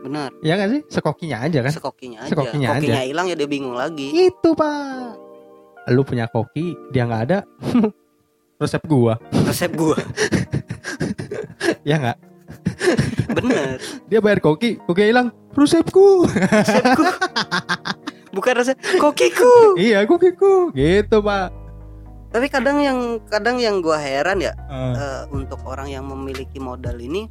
benar 0.00 0.32
Iya 0.40 0.54
gak 0.56 0.70
sih? 0.70 0.80
Sekokinya 0.88 1.36
aja 1.42 1.58
kan. 1.60 1.72
sekokinya 1.72 2.18
aja 2.22 2.30
Sekokinya 2.30 2.68
hilang 3.02 3.26
ya 3.26 3.34
dia 3.34 3.44
bingung 3.44 3.74
lagi 3.74 4.08
Itu 4.30 4.54
pak. 4.54 5.15
Lu 5.86 6.02
punya 6.02 6.26
koki, 6.26 6.74
dia 6.90 7.06
nggak 7.06 7.22
ada. 7.30 7.38
Resep 8.56 8.88
gua, 8.88 9.20
resep 9.44 9.68
gue 9.68 9.92
ya 11.88 12.00
nggak? 12.00 12.18
bener 13.36 13.76
Dia 14.08 14.24
bayar 14.24 14.40
koki, 14.40 14.80
koki 14.80 15.12
hilang. 15.12 15.28
Resepku. 15.52 16.24
resepku 16.24 17.04
bukan 18.36 18.52
resep 18.56 18.76
kokiku 18.96 19.76
iya 19.76 20.04
kokiku. 20.04 20.72
Gitu 20.72 21.20
pak. 21.20 21.52
tapi 22.28 22.48
kadang 22.48 22.80
yang 22.80 22.98
kadang 23.28 23.56
yang 23.56 23.80
gue 23.80 23.96
heran 23.96 24.40
ya 24.40 24.52
Eh, 24.68 24.92
eh, 24.92 25.22
untuk 25.32 25.60
orang 25.64 25.88
yang 25.88 26.04
memiliki 26.04 26.56
modal 26.56 26.96
ini 26.96 27.28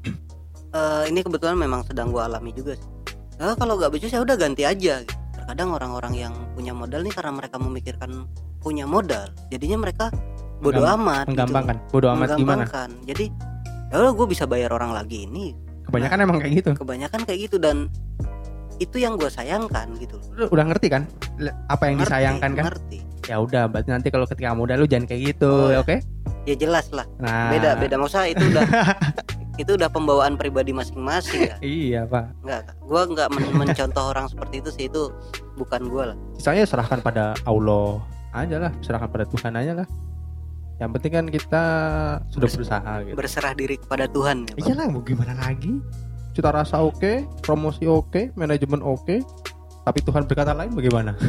eh, 0.72 1.04
ini 1.06 1.22
kebetulan 1.22 1.58
memang 1.58 1.86
sedang 1.86 2.10
gue 2.10 2.22
alami 2.22 2.54
juga 2.54 2.74
sih 2.74 2.90
Eh, 3.36 3.54
kalau 3.58 3.76
nggak 3.76 3.92
becus 3.92 4.14
ya 4.14 4.22
udah 4.22 4.38
ganti 4.38 4.62
aja 4.62 5.02
terkadang 5.34 5.74
orang-orang 5.74 6.14
yang 6.16 6.34
punya 6.54 6.74
modal 6.74 7.02
nih 7.02 7.14
karena 7.14 7.34
mereka 7.34 7.58
memikirkan 7.58 8.30
punya 8.66 8.90
modal 8.90 9.30
jadinya 9.48 9.86
mereka 9.86 10.10
bodoh 10.58 10.82
amat 10.98 11.30
gitu. 11.30 11.38
menggampangkan. 11.38 11.76
Bodoh 11.94 12.10
amat 12.12 12.28
gimana? 12.34 12.66
Jadi 13.06 13.30
ya 13.94 14.10
gue 14.10 14.28
bisa 14.28 14.44
bayar 14.44 14.74
orang 14.74 14.90
lagi 14.92 15.24
ini 15.24 15.54
Kebanyakan 15.86 16.18
emang 16.20 16.38
kayak 16.42 16.54
gitu. 16.58 16.72
kebanyakan 16.74 17.22
kayak 17.24 17.40
gitu 17.46 17.58
dan 17.62 17.86
itu 18.76 18.98
yang 18.98 19.16
gue 19.16 19.30
sayangkan 19.30 19.94
gitu 20.02 20.18
loh. 20.34 20.50
Udah 20.50 20.66
ngerti 20.66 20.90
kan? 20.90 21.06
Apa 21.70 21.88
yang 21.88 22.02
Ngerti, 22.02 22.10
disayangkan 22.10 22.52
kan? 22.52 22.64
ngerti 22.68 23.00
Ya 23.26 23.38
udah, 23.38 23.66
berarti 23.66 23.90
nanti 23.90 24.10
kalau 24.10 24.26
ketika 24.26 24.54
muda 24.54 24.74
lu 24.74 24.86
jangan 24.86 25.06
kayak 25.08 25.34
gitu, 25.34 25.50
Oh, 25.50 25.70
ya 25.70 25.82
oke? 25.82 25.98
ya 26.46 26.54
jelas 26.54 26.86
lah 26.94 27.10
Nah, 27.18 27.50
beda 27.50 27.74
beda 27.76 27.98
maksudnya 27.98 28.30
itu 28.30 28.44
udah 28.46 28.62
itu 29.62 29.72
udah 29.74 29.90
pembawaan 29.90 30.38
pribadi 30.38 30.70
masing-masing 30.72 31.42
ya 31.48 31.58
Iya 31.60 32.02
pak. 32.06 32.26
Enggak, 32.42 32.62
gue 32.76 33.02
nggak 33.14 33.28
men- 33.30 33.56
mencontoh 33.56 34.06
orang 34.06 34.26
seperti 34.26 34.62
itu 34.62 34.70
sih 34.70 34.86
itu 34.86 35.10
bukan 35.56 35.82
gue 35.86 36.04
lah. 36.12 36.18
Sisanya 36.36 36.66
serahkan 36.66 37.00
pada 37.00 37.34
Allah 37.46 37.98
aja 38.36 38.60
lah, 38.60 38.72
serahkan 38.80 39.08
pada 39.08 39.26
Tuhan 39.26 39.54
aja 39.54 39.74
lah. 39.74 39.88
Yang 40.76 40.90
penting 40.92 41.12
kan 41.14 41.26
kita 41.30 41.64
sudah 42.28 42.46
Bers- 42.46 42.58
berusaha 42.60 42.94
gitu. 43.02 43.16
Berserah 43.16 43.54
diri 43.54 43.76
kepada 43.76 44.06
Tuhan. 44.06 44.44
Ya, 44.44 44.52
Pak. 44.52 44.60
Iya 44.62 44.74
lah, 44.76 44.88
mau 44.90 45.02
gimana 45.02 45.34
lagi? 45.38 45.80
Cita 46.32 46.52
rasa 46.52 46.80
oke, 46.80 47.24
promosi 47.40 47.88
oke, 47.88 48.36
manajemen 48.36 48.84
oke, 48.84 49.24
tapi 49.82 50.00
Tuhan 50.02 50.24
berkata 50.26 50.52
lain 50.52 50.72
bagaimana? 50.72 51.16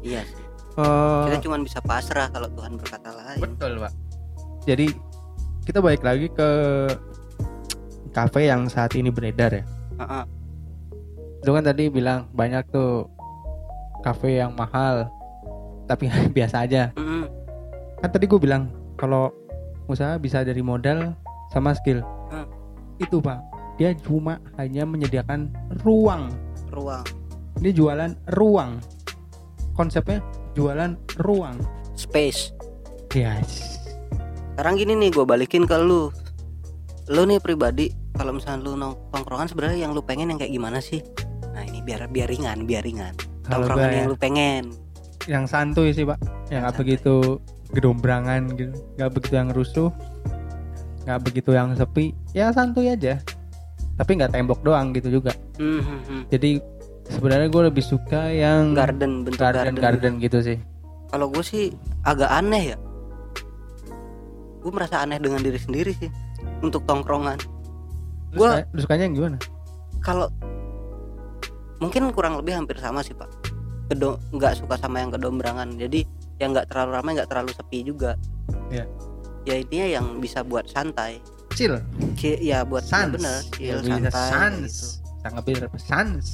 Iya 0.00 0.24
sih. 0.24 0.44
Eh, 0.74 1.24
Kita 1.28 1.44
cuma 1.44 1.60
bisa 1.60 1.76
pasrah 1.78 2.32
kalau 2.32 2.48
Tuhan 2.50 2.72
berkata 2.74 3.12
lain. 3.12 3.36
betul 3.38 3.76
pak. 3.78 3.92
Jadi 4.64 4.96
kita 5.62 5.78
balik 5.78 6.00
lagi 6.00 6.26
ke 6.26 6.48
kafe 8.10 8.48
yang 8.48 8.64
saat 8.66 8.96
ini 8.96 9.12
beredar 9.12 9.52
ya. 9.52 9.64
Heeh. 9.98 10.24
Lu 11.44 11.52
kan 11.52 11.62
tadi 11.62 11.88
bilang 11.88 12.32
banyak 12.32 12.64
tuh 12.68 13.12
kafe 14.00 14.40
yang 14.40 14.56
mahal, 14.56 15.04
tapi 15.90 16.06
biasa 16.36 16.62
aja. 16.62 16.94
Mm-mm. 16.94 17.26
kan 17.98 18.08
tadi 18.08 18.24
gue 18.24 18.38
bilang 18.38 18.70
kalau 18.94 19.34
usaha 19.84 20.14
bisa 20.16 20.40
dari 20.40 20.62
modal 20.62 21.12
sama 21.50 21.74
skill 21.74 22.00
Hmm. 22.30 22.46
itu 22.96 23.18
pak 23.18 23.42
dia 23.74 23.90
cuma 23.96 24.38
hanya 24.54 24.86
menyediakan 24.86 25.50
ruang 25.82 26.30
Ruang, 26.70 27.02
ini 27.58 27.74
jualan 27.74 28.14
ruang 28.30 28.78
konsepnya 29.72 30.22
jualan 30.52 30.94
ruang 31.18 31.58
space. 31.92 32.54
yes 33.10 33.82
Sekarang 34.52 34.76
gini 34.76 34.92
nih, 34.94 35.10
gue 35.10 35.24
balikin 35.24 35.64
ke 35.64 35.74
lu. 35.74 36.12
Lu 37.08 37.22
nih 37.24 37.40
pribadi, 37.40 37.88
kalau 38.12 38.30
misalnya 38.30 38.60
lu 38.60 38.76
nong- 38.76 38.98
nongkrongan 39.10 39.48
sebenarnya 39.48 39.82
yang 39.82 39.92
lu 39.92 40.00
pengen 40.00 40.28
yang 40.28 40.36
kayak 40.36 40.52
gimana 40.52 40.78
sih? 40.78 41.00
Nah 41.50 41.64
ini 41.64 41.80
biar 41.80 42.06
biar 42.06 42.28
ringan, 42.28 42.62
biar 42.62 42.84
ringan. 42.84 43.16
Nongkrongan 43.48 43.90
yang 43.90 44.06
lu 44.06 44.14
pengen. 44.14 44.70
Yang 45.28 45.44
santuy 45.44 45.92
sih 45.92 46.06
pak. 46.06 46.16
Yang 46.48 46.60
nggak 46.64 46.74
Santuy. 46.76 46.80
begitu 46.80 47.14
gedombrangan 47.76 48.42
gitu. 48.56 48.72
Nggak 48.96 49.10
begitu 49.16 49.34
yang 49.36 49.48
rusuh. 49.52 49.90
Nggak 51.04 51.20
begitu 51.26 51.50
yang 51.52 51.68
sepi. 51.76 52.06
Ya 52.32 52.52
santuy 52.54 52.92
aja. 52.92 53.20
Tapi 54.00 54.10
nggak 54.16 54.32
tembok 54.32 54.60
doang 54.64 54.96
gitu 54.96 55.20
juga. 55.20 55.36
Hmm, 55.60 55.84
hmm, 55.84 56.00
hmm. 56.08 56.22
jadi 56.32 56.50
sebenarnya 57.12 57.48
gue 57.52 57.62
lebih 57.68 57.84
suka 57.84 58.32
yang 58.32 58.72
Garden, 58.72 59.28
bentuk 59.28 59.36
garden 59.36 59.76
garden. 59.76 59.82
garden 59.82 60.12
gitu 60.24 60.38
sih. 60.40 60.56
Kalau 61.12 61.28
gue 61.28 61.44
sih 61.44 61.74
agak 62.06 62.30
aneh 62.30 62.76
ya. 62.76 62.78
gue 64.60 64.68
merasa 64.76 65.00
aneh 65.00 65.16
dengan 65.16 65.40
diri 65.40 65.56
sendiri 65.56 65.92
sih. 65.96 66.08
Untuk 66.64 66.84
tongkrongan. 66.84 67.40
Lu 68.36 68.44
sukanya 68.76 69.08
yang 69.08 69.16
gimana? 69.16 69.36
Kalau 70.00 70.28
mungkin 71.80 72.12
kurang 72.12 72.36
lebih 72.36 72.56
hampir 72.56 72.76
sama 72.76 73.00
sih 73.00 73.16
pak 73.16 73.49
Kedo 73.90 74.22
nggak 74.30 74.62
suka 74.62 74.78
sama 74.78 75.02
yang 75.02 75.10
kedombrangan. 75.10 75.74
Jadi 75.74 76.06
yang 76.38 76.54
nggak 76.54 76.70
terlalu 76.70 76.90
ramai 76.96 77.10
nggak 77.18 77.30
terlalu 77.30 77.50
sepi 77.52 77.78
juga. 77.82 78.14
Iya. 78.70 78.86
ya 79.48 79.56
intinya 79.56 79.86
yang 79.98 80.06
bisa 80.22 80.46
buat 80.46 80.68
santai. 80.70 81.18
Chill. 81.58 81.82
Ya 82.38 82.62
buat 82.62 82.86
ya 82.86 82.90
sans. 82.94 83.12
bener 83.18 83.40
ya, 83.58 83.76
chill, 83.76 83.78
bisa 83.82 84.10
santai 84.12 84.30
sans. 84.30 84.70
Gitu. 85.26 85.48
bener 85.48 85.68
sans. 85.80 86.24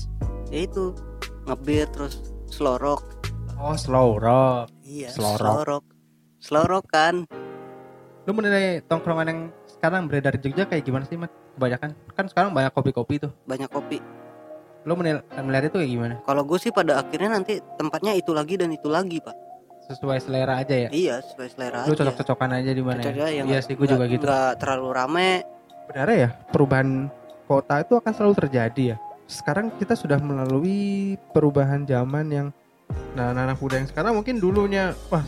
Ya 0.53 0.59
itu 0.69 0.85
ngebir 1.47 1.87
terus 1.95 2.21
slow 2.51 2.77
rock 2.79 3.03
oh 3.59 3.77
slow 3.79 4.19
rock 4.19 4.67
iya 4.83 5.09
Slow 5.15 5.39
slow 5.39 5.63
rock 5.63 5.85
slow 6.43 6.65
rock 6.67 6.87
kan 6.91 7.25
lu 8.27 8.33
menilai 8.35 8.83
tongkrongan 8.91 9.27
yang 9.31 9.41
sekarang 9.71 10.11
beredar 10.11 10.35
di 10.35 10.43
Jogja 10.43 10.67
kayak 10.67 10.83
gimana 10.83 11.07
sih 11.07 11.15
mat? 11.15 11.31
Kebanyakan 11.55 11.95
kan 12.11 12.27
sekarang 12.27 12.51
banyak 12.51 12.75
kopi-kopi 12.75 13.23
tuh. 13.23 13.31
Banyak 13.47 13.71
kopi 13.71 14.03
lu 14.87 14.95
menilai 14.95 15.23
melihat 15.43 15.75
itu 15.75 15.77
kayak 15.83 15.91
gimana? 15.91 16.15
Kalau 16.23 16.43
gue 16.47 16.59
sih 16.63 16.71
pada 16.71 17.03
akhirnya 17.03 17.35
nanti 17.35 17.59
tempatnya 17.75 18.15
itu 18.15 18.31
lagi 18.31 18.55
dan 18.55 18.71
itu 18.71 18.87
lagi 18.87 19.19
pak. 19.19 19.35
Sesuai 19.91 20.19
selera 20.23 20.63
aja 20.63 20.87
ya? 20.87 20.89
Iya 20.95 21.19
sesuai 21.27 21.49
selera 21.51 21.79
lu 21.91 21.95
aja. 21.95 22.07
cocok-cocokan 22.07 22.51
aja 22.55 22.71
di 22.71 22.83
mana 22.87 23.03
Cocok 23.03 23.19
ya? 23.19 23.29
yang 23.43 23.47
iya 23.51 23.59
sih 23.59 23.75
gue 23.75 23.87
juga 23.87 24.07
gitu. 24.07 24.23
nggak 24.23 24.63
terlalu 24.63 24.89
rame. 24.95 25.31
Sebenarnya 25.87 26.17
ya 26.17 26.29
perubahan 26.55 27.11
kota 27.51 27.83
itu 27.83 27.95
akan 27.99 28.13
selalu 28.15 28.35
terjadi 28.47 28.83
ya. 28.95 28.97
Sekarang 29.27 29.75
kita 29.75 29.99
sudah 29.99 30.23
melalui 30.23 31.19
perubahan 31.35 31.83
zaman 31.83 32.27
yang 32.31 32.49
nah 33.19 33.35
anak 33.35 33.59
muda 33.59 33.83
yang 33.83 33.91
sekarang 33.91 34.15
mungkin 34.15 34.39
dulunya 34.39 34.95
wah 35.11 35.27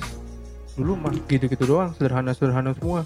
dulu 0.79 0.95
mah 0.95 1.11
gitu-gitu 1.27 1.67
doang 1.67 1.91
sederhana-sederhana 1.99 2.71
semua 2.79 3.03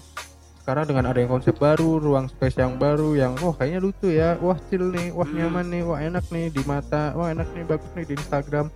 sekarang 0.63 0.87
dengan 0.87 1.11
ada 1.11 1.19
yang 1.19 1.27
konsep 1.27 1.59
baru 1.59 1.99
ruang 1.99 2.31
space 2.31 2.55
yang 2.55 2.79
baru 2.79 3.19
yang 3.19 3.35
wah 3.43 3.51
kayaknya 3.51 3.83
lucu 3.83 4.07
ya. 4.07 4.39
Wah 4.39 4.55
chill 4.71 4.95
nih 4.95 5.11
wah 5.11 5.27
Hmm. 5.27 5.35
nyaman 5.35 5.65
nih 5.67 5.81
wah 5.83 5.99
enak 5.99 6.23
nih 6.31 6.55
di 6.55 6.63
mata 6.63 7.11
wah 7.19 7.27
enak 7.35 7.51
nih 7.51 7.67
bagus 7.67 7.91
nih 7.99 8.07
di 8.07 8.13
Instagram. 8.15 8.71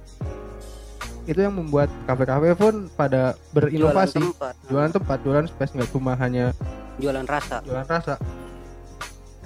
Itu 1.24 1.40
yang 1.40 1.56
membuat 1.56 1.88
kafe-kafe 2.04 2.60
pun 2.60 2.92
pada 2.92 3.40
berinovasi. 3.56 4.20
Jualan 4.20 4.36
tempat. 4.36 4.54
Jualan 4.68 4.92
tempat 4.92 5.18
jualan 5.24 5.46
space 5.48 5.72
nggak 5.80 5.90
cuma 5.96 6.12
hanya 6.20 6.52
jualan 7.00 7.24
rasa. 7.24 7.64
jualan 7.64 7.88
rasa. 7.88 8.20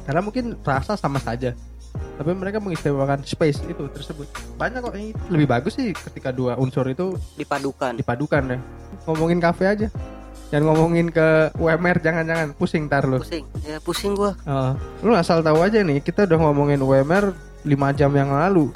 Karena 0.02 0.22
mungkin 0.26 0.58
rasa 0.66 0.98
sama 0.98 1.22
saja. 1.22 1.54
Tapi 2.18 2.32
mereka 2.34 2.58
mengistimewakan 2.58 3.22
space 3.22 3.62
itu 3.70 3.86
tersebut. 3.94 4.26
Banyak 4.58 4.82
kok 4.82 4.94
yang 4.98 5.14
lebih 5.30 5.46
bagus 5.46 5.78
sih 5.78 5.94
ketika 5.94 6.34
dua 6.34 6.58
unsur 6.58 6.90
itu 6.90 7.22
dipadukan. 7.38 7.94
dipadukan 8.02 8.58
ya. 8.58 8.58
Ngomongin 9.06 9.38
kafe 9.38 9.70
aja 9.70 9.94
dan 10.52 10.68
ngomongin 10.68 11.08
ke 11.08 11.56
UMR 11.56 12.04
jangan-jangan. 12.04 12.52
Pusing 12.60 12.92
tar 12.92 13.08
lu. 13.08 13.24
Pusing. 13.24 13.48
Ya 13.64 13.80
pusing 13.80 14.14
gua. 14.14 14.36
Oh, 14.44 14.76
lu 15.02 15.16
asal 15.16 15.40
tahu 15.40 15.64
aja 15.64 15.80
nih 15.80 16.04
kita 16.04 16.28
udah 16.28 16.38
ngomongin 16.38 16.84
UMR 16.84 17.32
5 17.64 17.98
jam 17.98 18.12
yang 18.12 18.36
lalu. 18.36 18.68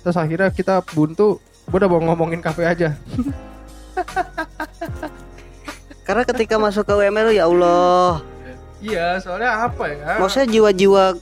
Terus 0.00 0.16
akhirnya 0.16 0.48
kita 0.48 0.80
buntu 0.96 1.38
gua 1.68 1.84
udah 1.84 1.88
mau 1.92 2.00
ngomongin 2.00 2.40
kafe 2.40 2.64
aja. 2.64 2.96
Karena 6.08 6.24
ketika 6.24 6.56
masuk 6.56 6.88
ke 6.88 6.92
UMR 6.96 7.36
ya 7.36 7.44
Allah. 7.44 8.24
Iya 8.80 9.20
soalnya 9.20 9.68
apa 9.68 9.84
ya? 9.92 10.20
Maksudnya 10.20 10.48
jiwa-jiwa 10.48 11.16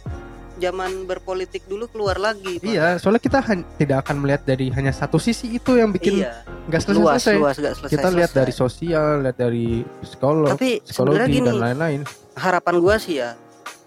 zaman 0.63 1.11
berpolitik 1.11 1.67
dulu 1.67 1.91
keluar 1.91 2.15
lagi 2.23 2.63
Pak. 2.63 2.71
Iya, 2.71 3.03
soalnya 3.03 3.19
kita 3.19 3.43
tidak 3.75 4.07
akan 4.07 4.17
melihat 4.23 4.43
dari 4.47 4.71
hanya 4.71 4.95
satu 4.95 5.19
sisi 5.19 5.59
itu 5.59 5.75
yang 5.75 5.91
bikin 5.91 6.23
iya 6.23 6.47
nggak 6.71 6.95
luas 6.95 7.19
selesai. 7.27 7.37
luas 7.43 7.57
gak 7.59 7.75
selesai 7.83 7.93
kita 7.99 8.09
lihat 8.15 8.31
selesai. 8.31 8.41
dari 8.47 8.53
sosial, 8.55 9.09
lihat 9.27 9.37
dari 9.37 9.67
psikolog, 10.07 10.55
tapi 10.55 10.79
sebenarnya 10.87 11.27
psikologi 11.27 11.35
gini 11.35 11.49
dan 11.51 11.59
lain-lain. 11.59 12.01
harapan 12.39 12.75
gua 12.79 12.95
sih 13.03 13.19
ya 13.19 13.35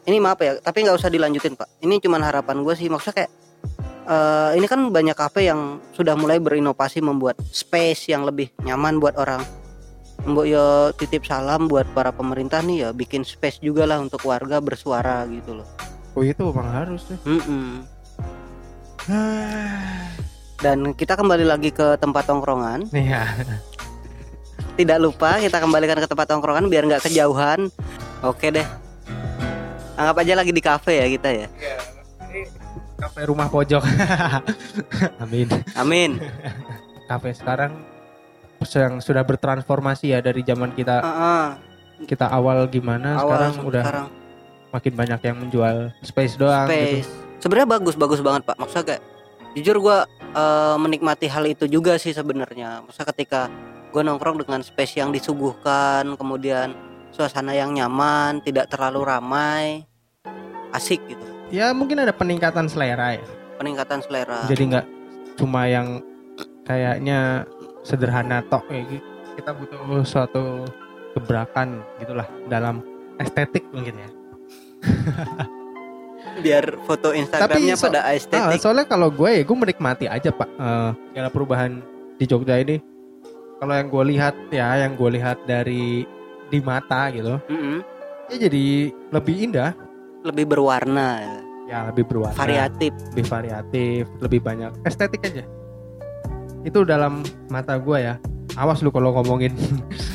ini 0.06 0.18
maaf 0.20 0.38
ya 0.44 0.60
tapi 0.60 0.86
nggak 0.86 0.98
usah 1.00 1.10
dilanjutin 1.10 1.56
pak 1.58 1.72
ini 1.82 1.98
cuman 2.04 2.22
harapan 2.22 2.62
gua 2.62 2.76
sih 2.78 2.92
maksudnya 2.92 3.26
kayak 3.26 3.32
eh, 4.06 4.50
ini 4.60 4.68
kan 4.68 4.80
banyak 4.92 5.18
kafe 5.18 5.48
yang 5.48 5.80
sudah 5.96 6.14
mulai 6.14 6.38
berinovasi 6.38 7.00
membuat 7.02 7.40
space 7.50 8.12
yang 8.12 8.28
lebih 8.28 8.52
nyaman 8.62 9.02
buat 9.02 9.18
orang 9.18 9.42
Mbok 10.26 10.48
ya 10.50 10.90
titip 10.98 11.22
salam 11.22 11.70
buat 11.70 11.86
para 11.94 12.10
pemerintah 12.10 12.58
nih 12.66 12.88
ya 12.88 12.90
bikin 12.98 13.22
space 13.22 13.62
juga 13.62 13.86
lah 13.86 14.02
untuk 14.02 14.26
warga 14.26 14.58
bersuara 14.58 15.22
gitu 15.30 15.62
loh. 15.62 15.68
Oh 16.15 16.23
itu 16.23 16.41
memang 16.47 16.67
harus 16.71 17.04
ya. 17.12 17.17
Mm-mm. 17.28 17.84
Dan 20.63 20.95
kita 20.95 21.19
kembali 21.19 21.43
lagi 21.43 21.69
ke 21.75 21.99
tempat 21.99 22.23
tongkrongan. 22.23 22.88
Iya. 22.95 23.28
Tidak 24.80 24.97
lupa 25.04 25.38
kita 25.43 25.60
kembalikan 25.60 25.99
ke 25.99 26.08
tempat 26.08 26.32
tongkrongan 26.32 26.71
biar 26.71 26.88
nggak 26.88 27.04
kejauhan. 27.04 27.67
Oke 28.23 28.47
deh. 28.49 28.63
Anggap 29.99 30.23
aja 30.23 30.34
lagi 30.39 30.51
di 30.56 30.63
kafe 30.63 31.04
ya 31.04 31.08
kita 31.12 31.30
ya. 31.36 31.47
Kafe 32.95 33.28
rumah 33.28 33.51
pojok. 33.51 33.84
Amin. 35.23 35.51
Amin. 35.75 36.23
Kafe 37.12 37.36
sekarang 37.36 37.75
yang 38.65 38.97
sudah 38.97 39.21
bertransformasi 39.21 40.10
ya 40.10 40.25
dari 40.25 40.41
zaman 40.41 40.73
kita 40.73 40.97
Heeh. 41.06 41.45
kita 42.10 42.25
awal 42.34 42.65
gimana 42.65 43.13
Awal 43.13 43.21
sekarang 43.21 43.54
udah 43.62 43.84
sekarang 43.86 44.08
makin 44.76 44.94
banyak 44.94 45.20
yang 45.24 45.38
menjual 45.40 45.96
space 46.04 46.36
doang 46.36 46.68
gitu. 46.68 47.08
space. 47.08 47.10
Sebenarnya 47.40 47.70
bagus 47.80 47.96
bagus 47.96 48.20
banget 48.20 48.44
pak. 48.44 48.60
Maksudnya 48.60 48.86
kayak 48.92 49.04
jujur 49.56 49.80
gua 49.80 49.98
eh, 50.20 50.76
menikmati 50.76 51.32
hal 51.32 51.48
itu 51.48 51.66
juga 51.72 51.96
sih 51.96 52.12
sebenarnya. 52.12 52.84
Maksudnya 52.84 53.08
ketika 53.16 53.42
gua 53.96 54.04
nongkrong 54.04 54.44
dengan 54.44 54.60
space 54.60 55.00
yang 55.00 55.16
disuguhkan, 55.16 56.20
kemudian 56.20 56.76
suasana 57.16 57.56
yang 57.56 57.72
nyaman, 57.72 58.44
tidak 58.44 58.68
terlalu 58.68 59.08
ramai, 59.08 59.88
asik 60.76 61.00
gitu. 61.08 61.24
Ya 61.54 61.72
mungkin 61.72 62.04
ada 62.04 62.12
peningkatan 62.12 62.68
selera 62.68 63.16
ya. 63.16 63.26
Peningkatan 63.56 64.04
selera. 64.04 64.44
Jadi 64.52 64.64
nggak 64.76 64.86
cuma 65.40 65.64
yang 65.72 66.04
kayaknya 66.68 67.48
sederhana 67.88 68.44
tok 68.52 68.68
kayak 68.68 69.00
gitu. 69.00 69.08
Kita 69.40 69.52
butuh 69.56 70.04
suatu 70.04 70.44
gebrakan 71.16 71.80
gitulah 72.04 72.28
dalam 72.52 72.84
estetik 73.22 73.64
mungkin 73.72 73.96
ya. 73.96 74.10
Biar 76.43 76.65
foto 76.84 77.12
Instagramnya 77.12 77.76
so- 77.76 77.88
pada 77.88 78.00
Ah, 78.04 78.13
estetik. 78.13 78.60
soalnya 78.60 78.86
kalau 78.86 79.08
gue 79.08 79.30
ya 79.32 79.41
gue 79.41 79.58
menikmati 79.58 80.06
aja 80.06 80.30
pak 80.30 80.50
segala 81.08 81.30
perubahan 81.30 81.80
di 82.15 82.26
Jogja 82.26 82.58
ini. 82.58 82.80
Kalau 83.56 83.71
yang 83.71 83.88
gue 83.88 84.04
lihat 84.10 84.36
ya, 84.50 84.67
yang 84.78 84.93
gue 84.93 85.10
lihat 85.12 85.39
dari 85.43 86.04
di 86.45 86.60
mata 86.60 87.08
gitu, 87.10 87.39
Mm-mm. 87.41 87.80
ya 88.28 88.36
jadi 88.38 88.65
lebih 89.10 89.36
indah, 89.41 89.71
Lebih 90.21 90.45
berwarna, 90.45 91.08
ya. 91.17 91.36
ya 91.65 91.80
lebih 91.88 92.04
berwarna, 92.04 92.36
variatif. 92.36 92.91
lebih 93.10 93.26
variatif, 93.26 94.02
lebih 94.19 94.39
banyak 94.43 94.71
estetik 94.84 95.24
aja. 95.24 95.48
Itu 96.62 96.84
dalam 96.84 97.21
mata 97.48 97.78
gue 97.78 97.98
ya. 97.98 98.19
Awas 98.56 98.80
lu 98.80 98.89
kalau 98.89 99.12
ngomongin 99.13 99.56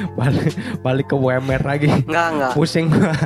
balik 0.18 0.52
balik 0.80 1.06
ke 1.08 1.16
WMR 1.16 1.62
lagi, 1.62 1.88
Enggak 2.06 2.26
enggak. 2.32 2.52
pusing 2.54 2.86
gua. 2.88 3.12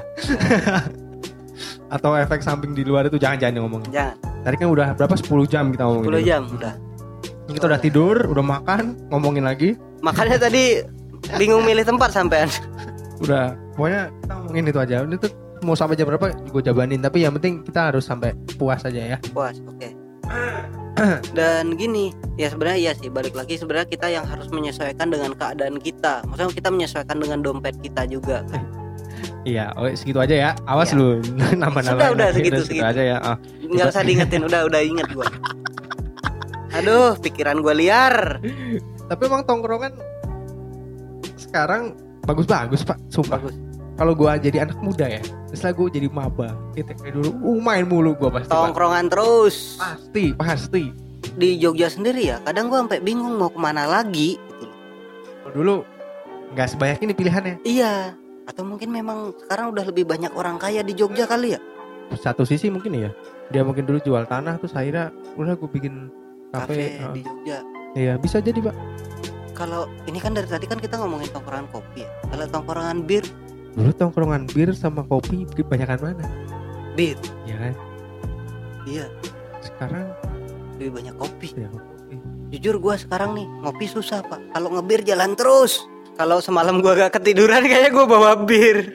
Atau 1.95 2.11
efek 2.19 2.43
samping 2.43 2.75
di 2.75 2.83
luar 2.83 3.07
itu 3.07 3.17
jangan-jangan 3.17 3.63
ngomongin. 3.63 3.91
Jangan. 3.95 4.17
Tadi 4.43 4.57
kan 4.59 4.69
udah 4.69 4.87
berapa 4.99 5.15
10 5.15 5.47
jam 5.47 5.65
kita 5.71 5.83
ngomongin. 5.87 6.11
10 6.11 6.19
itu. 6.19 6.27
jam 6.27 6.43
udah. 6.51 6.75
Kita 7.45 7.65
udah 7.69 7.81
tidur, 7.81 8.17
udah 8.33 8.45
makan, 8.45 8.83
ngomongin 9.13 9.45
lagi, 9.45 9.77
Makanya 10.01 10.37
tadi 10.37 10.85
bingung 11.37 11.65
milih 11.65 11.85
tempat 11.85 12.13
sampean. 12.13 12.49
udah 13.25 13.57
pokoknya 13.73 14.13
kita 14.21 14.33
ngomongin 14.37 14.65
itu 14.69 14.79
aja. 14.81 14.95
Ini 15.05 15.17
tuh 15.17 15.31
mau 15.63 15.73
sampai 15.73 15.97
jam 15.97 16.09
berapa 16.09 16.29
gue 16.35 16.61
jabanin, 16.61 17.01
tapi 17.01 17.25
yang 17.25 17.33
penting 17.41 17.65
kita 17.65 17.89
harus 17.89 18.05
sampai 18.05 18.37
puas 18.61 18.85
aja 18.85 19.17
ya. 19.17 19.19
puas 19.33 19.57
oke 19.65 19.89
dan 21.39 21.75
gini 21.75 22.15
ya 22.35 22.51
sebenarnya 22.51 22.79
iya 22.79 22.93
sih 22.95 23.11
balik 23.11 23.35
lagi 23.35 23.59
sebenarnya 23.59 23.89
kita 23.89 24.07
yang 24.11 24.23
harus 24.27 24.47
menyesuaikan 24.51 25.11
dengan 25.11 25.35
keadaan 25.35 25.79
kita 25.79 26.23
maksudnya 26.27 26.55
kita 26.55 26.69
menyesuaikan 26.71 27.19
dengan 27.19 27.39
dompet 27.43 27.75
kita 27.83 28.07
juga 28.07 28.43
Iya, 29.45 29.77
oke 29.77 29.93
segitu 29.93 30.25
aja 30.25 30.33
ya. 30.33 30.51
Awas 30.65 30.97
Iya. 30.97 30.99
lu 30.99 31.21
nambah-nambah. 31.61 32.01
Sudah, 32.01 32.11
udah, 32.17 32.29
segitu, 32.33 32.61
segitu. 32.65 32.81
aja 32.85 33.03
ya. 33.05 33.17
Ah. 33.21 33.37
nggak 33.61 33.87
usah 33.93 34.03
diingetin 34.03 34.43
udah 34.43 34.61
udah 34.65 34.81
inget 34.81 35.09
gua 35.13 35.29
aduh 36.73 37.13
pikiran 37.21 37.61
gua 37.61 37.77
liar 37.77 38.41
Tapi 39.13 39.21
emang 39.29 39.45
tongkrongan 39.45 39.93
sekarang 41.37 41.93
bagus-bagus 42.25 42.89
pak, 42.89 42.97
sumpah. 43.13 43.37
bagus 43.37 43.55
Kalau 43.95 44.13
gua 44.17 44.41
jadi 44.41 44.65
anak 44.65 44.81
muda 44.81 45.07
ya, 45.07 45.21
setelah 45.55 45.75
gua 45.75 45.89
jadi 45.89 46.09
maba, 46.09 46.49
kayak 46.73 46.99
dulu, 47.11 47.31
uh, 47.33 47.59
main 47.59 47.83
mulu 47.83 48.13
gua 48.13 48.31
pasti. 48.31 48.49
Tongkrongan 48.49 49.07
terus 49.09 49.75
Pasti, 49.75 50.35
pasti. 50.35 50.85
di 51.35 51.57
Jogja 51.57 51.89
sendiri 51.89 52.23
ya 52.27 52.39
kadang 52.41 52.69
gua 52.69 52.83
sampai 52.83 53.01
bingung 53.01 53.35
mau 53.35 53.49
ke 53.49 53.57
mana 53.57 53.85
lagi 53.85 54.37
gitu 54.37 54.65
loh. 54.65 54.77
Dulu 55.51 55.75
nggak 56.53 56.69
sebanyak 56.69 56.99
ini 57.01 57.13
pilihannya. 57.13 57.55
iya 57.63 58.15
atau 58.45 58.63
mungkin 58.63 58.89
memang 58.89 59.33
sekarang 59.41 59.73
udah 59.73 59.85
lebih 59.85 60.05
banyak 60.05 60.31
orang 60.31 60.55
kaya 60.55 60.81
di 60.81 60.93
Jogja 60.93 61.25
kali 61.25 61.57
ya 61.57 61.61
Satu 62.13 62.45
sisi 62.45 62.69
mungkin 62.69 62.93
ya, 62.95 63.11
dia 63.49 63.65
mungkin 63.65 63.83
dulu 63.83 63.97
jual 63.99 64.23
tanah 64.25 64.61
terus 64.61 64.71
akhirnya 64.73 65.09
udah 65.35 65.57
gue 65.57 65.67
bikin 65.67 66.13
kafe 66.53 66.93
kafe. 66.93 67.01
ah. 67.01 67.11
di 67.11 67.21
Jogja 67.23 67.59
Iya 67.95 68.15
bisa 68.17 68.39
jadi 68.39 68.61
pak. 68.61 68.77
kalau 69.53 69.87
ini 70.05 70.19
kan 70.19 70.31
dari 70.31 70.45
tadi 70.45 70.67
kan 70.67 70.77
kita 70.77 70.95
ngomongin 70.95 71.31
tongkrongan 71.31 71.67
kopi 71.69 72.03
ya. 72.03 72.11
Kalau 72.27 72.47
tongkrongan 72.49 73.03
bir, 73.03 73.23
Dulu 73.75 73.91
tongkrongan 73.93 74.47
bir 74.51 74.71
sama 74.73 75.03
kopi 75.03 75.45
kebanyakan 75.51 75.99
mana? 76.01 76.27
bir. 76.95 77.19
Ya 77.43 77.59
kan? 77.59 77.75
Iya, 78.87 79.07
Sekarang 79.59 80.07
lebih 80.77 80.91
banyak 80.95 81.15
kopi. 81.19 81.49
ya 81.59 81.67
kopi. 81.67 82.15
Jujur 82.55 82.79
gua 82.79 82.95
sekarang 82.95 83.35
nih 83.35 83.47
ngopi 83.67 83.91
susah, 83.91 84.23
Pak. 84.23 84.55
Kalau 84.55 84.71
ngebir 84.71 85.03
jalan 85.03 85.35
terus. 85.35 85.83
Kalau 86.15 86.39
semalam 86.39 86.79
gua 86.79 86.95
gak 86.95 87.19
ketiduran 87.19 87.67
kayaknya 87.67 87.91
gua 87.91 88.07
bawa 88.07 88.33
bir. 88.47 88.95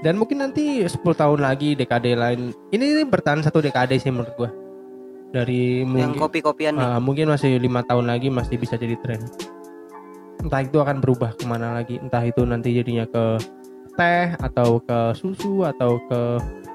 Dan 0.00 0.16
mungkin 0.16 0.40
nanti 0.40 0.80
10 0.80 0.94
tahun 1.02 1.40
lagi 1.42 1.74
dekade 1.74 2.14
lain. 2.14 2.56
Ini, 2.70 2.84
ini 2.96 3.02
bertahan 3.04 3.42
satu 3.42 3.60
dekade 3.60 3.98
sih 3.98 4.08
menurut 4.08 4.32
gua. 4.38 4.50
Dari 5.30 5.82
Yang 5.82 5.90
mungkin 5.90 6.10
kopi-kopian 6.16 6.78
nih. 6.78 6.86
Ah, 6.86 6.98
mungkin 7.02 7.26
masih 7.28 7.58
lima 7.58 7.82
tahun 7.82 8.06
lagi 8.06 8.30
masih 8.30 8.56
bisa 8.56 8.78
jadi 8.78 8.94
tren. 9.02 9.20
Entah 10.40 10.60
itu 10.64 10.80
akan 10.80 11.04
berubah 11.04 11.36
ke 11.36 11.44
mana 11.44 11.76
lagi, 11.76 12.00
entah 12.00 12.24
itu 12.24 12.42
nanti 12.48 12.72
jadinya 12.72 13.04
ke 13.04 13.24
teh 13.94 14.32
atau 14.40 14.80
ke 14.80 15.12
susu 15.12 15.68
atau 15.68 16.00
ke 16.08 16.20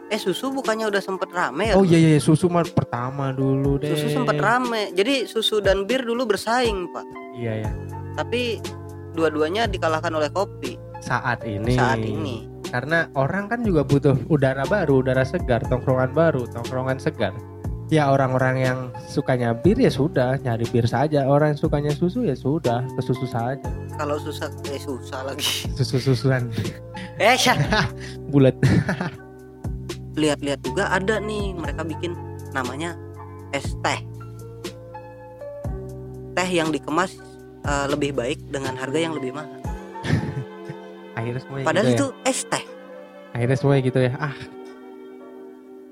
Eh 0.06 0.22
susu 0.22 0.54
bukannya 0.54 0.86
udah 0.86 1.02
sempet 1.02 1.34
rame 1.34 1.74
ya? 1.74 1.74
oh 1.74 1.82
iya 1.82 1.98
iya 1.98 2.22
susu 2.22 2.46
mah 2.46 2.62
pertama 2.62 3.34
dulu 3.34 3.82
deh. 3.82 3.90
Susu 3.90 4.14
sempet 4.14 4.38
rame. 4.38 4.94
Jadi 4.94 5.26
susu 5.26 5.58
dan 5.66 5.90
bir 5.90 6.06
dulu 6.06 6.30
bersaing, 6.30 6.94
Pak. 6.94 7.06
Iya 7.34 7.66
ya. 7.66 7.72
Tapi 8.14 8.62
dua-duanya 9.18 9.66
dikalahkan 9.66 10.14
oleh 10.14 10.30
kopi 10.30 10.78
Saat 11.02 11.42
ini. 11.50 11.74
saat 11.74 11.98
ini. 12.06 12.46
Karena 12.70 13.10
orang 13.18 13.50
kan 13.50 13.66
juga 13.66 13.82
butuh 13.82 14.14
udara 14.30 14.62
baru, 14.70 15.02
udara 15.02 15.26
segar, 15.26 15.66
tongkrongan 15.66 16.14
baru, 16.14 16.46
tongkrongan 16.54 17.02
segar. 17.02 17.34
Ya 17.86 18.10
orang-orang 18.10 18.56
yang 18.58 18.80
sukanya 19.06 19.54
bir 19.54 19.78
ya 19.78 19.94
sudah 19.94 20.42
nyari 20.42 20.66
bir 20.74 20.90
saja. 20.90 21.30
Orang 21.30 21.54
yang 21.54 21.60
sukanya 21.60 21.94
susu 21.94 22.26
ya 22.26 22.34
sudah 22.34 22.82
ke 22.82 23.02
susu 23.02 23.30
saja. 23.30 23.62
Kalau 23.94 24.18
susah 24.18 24.50
eh 24.66 24.82
susah 24.82 25.22
lagi. 25.22 25.70
Susu-susuan 25.78 26.50
Eh, 27.16 27.38
Syah. 27.38 27.56
bulat. 28.34 28.58
lihat-lihat 30.20 30.64
juga 30.64 30.90
ada 30.90 31.20
nih 31.20 31.52
mereka 31.54 31.84
bikin 31.84 32.16
namanya 32.52 32.98
es 33.54 33.70
teh. 33.84 34.00
Teh 36.34 36.50
yang 36.50 36.74
dikemas 36.74 37.22
eh, 37.62 37.86
lebih 37.86 38.18
baik 38.18 38.40
dengan 38.50 38.74
harga 38.76 38.98
yang 38.98 39.14
lebih 39.14 39.32
mahal. 39.32 39.52
Akhirnya 41.20 41.40
semuanya 41.40 41.66
Padahal 41.70 41.86
gitu 41.86 41.94
ya. 41.94 42.00
itu 42.02 42.08
es 42.26 42.42
teh. 42.46 42.66
akhirnya 43.36 43.58
semuanya 43.60 43.84
gitu 43.84 44.00
ya 44.00 44.12
ah 44.16 44.36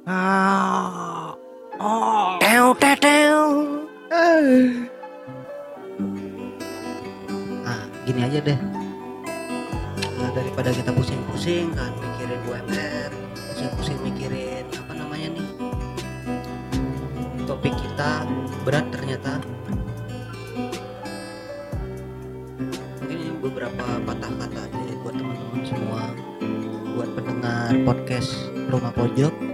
ah 0.08 1.36
oh 1.80 2.38
Teo 2.38 2.74
teo 2.78 2.96
teo. 3.02 3.42
Ah, 7.66 7.84
gini 8.06 8.22
aja 8.22 8.40
deh. 8.44 8.60
Nah, 10.22 10.30
daripada 10.38 10.70
kita 10.70 10.94
pusing-pusing 10.94 11.74
kan 11.74 11.90
mikirin 11.98 12.40
UMR, 12.46 13.10
pusing-pusing 13.34 13.98
mikirin 14.06 14.66
apa 14.70 14.94
namanya 14.94 15.34
nih. 15.34 15.50
Topik 17.50 17.74
kita 17.74 18.24
berat 18.62 18.86
ternyata. 18.94 19.42
Mungkin 23.02 23.18
ini 23.18 23.36
beberapa 23.42 23.86
patah 24.06 24.32
kata 24.32 24.64
ya 24.72 24.96
buat 25.02 25.16
teman-teman 25.18 25.62
semua, 25.66 26.04
buat 26.96 27.10
pendengar 27.18 27.74
podcast 27.84 28.32
Rumah 28.70 28.94
Pojok. 28.96 29.53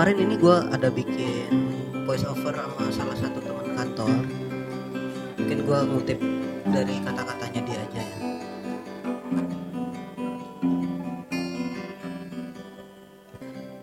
Kemarin 0.00 0.32
ini 0.32 0.40
gue 0.40 0.56
ada 0.72 0.88
bikin 0.88 1.52
voice 2.08 2.24
over 2.24 2.56
sama 2.56 2.88
salah 2.88 3.16
satu 3.20 3.36
teman 3.36 3.68
kantor. 3.76 4.16
Mungkin 5.36 5.58
gue 5.60 5.78
ngutip 5.92 6.16
dari 6.72 6.96
kata-katanya 7.04 7.60
dia 7.68 7.78
aja 7.84 8.00
ya. 8.00 8.18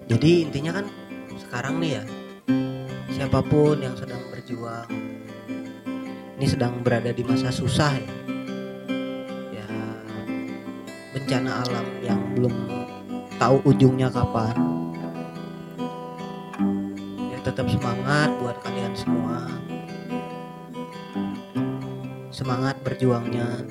Jadi 0.10 0.32
intinya 0.42 0.82
kan 0.82 0.90
sekarang 1.38 1.78
nih 1.86 2.02
ya 2.02 2.04
siapa 3.14 3.46
pun 3.46 3.78
yang 3.78 3.94
sedang 3.94 4.26
berjuang 4.34 4.90
ini 6.42 6.46
sedang 6.50 6.82
berada 6.82 7.14
di 7.14 7.22
masa 7.22 7.54
susah 7.54 7.94
ya. 7.94 8.10
Ya 9.54 9.70
bencana 11.14 11.62
alam 11.62 11.86
yang 12.02 12.18
belum 12.34 12.58
tahu 13.38 13.62
ujungnya 13.70 14.10
kapan 14.10 14.77
semangat 22.38 22.78
berjuangnya 22.86 23.66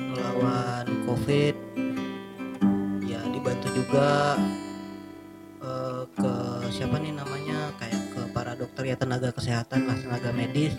melawan 0.00 0.88
covid 1.04 1.52
ya 3.04 3.20
dibantu 3.28 3.68
juga 3.76 4.40
eh, 5.60 6.02
ke 6.16 6.32
siapa 6.72 6.96
nih 6.96 7.12
namanya 7.12 7.68
kayak 7.76 8.00
ke 8.16 8.20
para 8.32 8.56
dokter 8.56 8.88
ya 8.88 8.96
tenaga 8.96 9.28
kesehatan 9.28 9.92
lah 9.92 9.96
tenaga 10.00 10.32
medis 10.32 10.72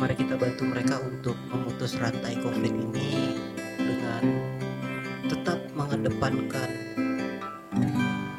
mari 0.00 0.16
kita 0.16 0.40
bantu 0.40 0.72
mereka 0.72 1.04
untuk 1.04 1.36
memutus 1.52 1.92
rantai 2.00 2.40
covid 2.40 2.72
ini 2.72 3.36
dengan 3.76 4.24
tetap 5.28 5.60
mengedepankan 5.76 6.70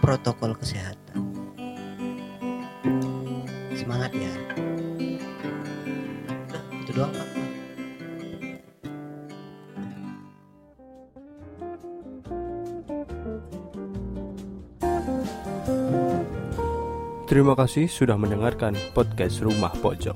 protokol 0.02 0.54
kesehatan. 0.54 1.18
Semangat 3.74 4.14
ya. 4.14 4.45
Doang 6.96 7.12
Pak. 7.12 7.36
Terima 17.26 17.52
kasih 17.58 17.92
sudah 17.92 18.16
mendengarkan 18.16 18.80
podcast 18.96 19.44
Rumah 19.44 19.76
Pojok. 19.84 20.16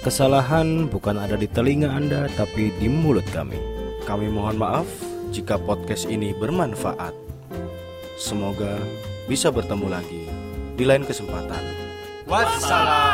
Kesalahan 0.00 0.88
bukan 0.88 1.20
ada 1.20 1.36
di 1.36 1.44
telinga 1.44 1.92
Anda, 1.92 2.24
tapi 2.32 2.72
di 2.80 2.88
mulut 2.88 3.26
kami. 3.36 3.60
Kami 4.08 4.32
mohon 4.32 4.56
maaf 4.56 4.88
jika 5.28 5.60
podcast 5.60 6.08
ini 6.08 6.32
bermanfaat. 6.32 7.12
Semoga 8.16 8.80
bisa 9.28 9.52
bertemu 9.52 9.86
lagi 9.92 10.24
di 10.78 10.88
lain 10.88 11.04
kesempatan. 11.04 11.60
Wassalam. 12.24 13.13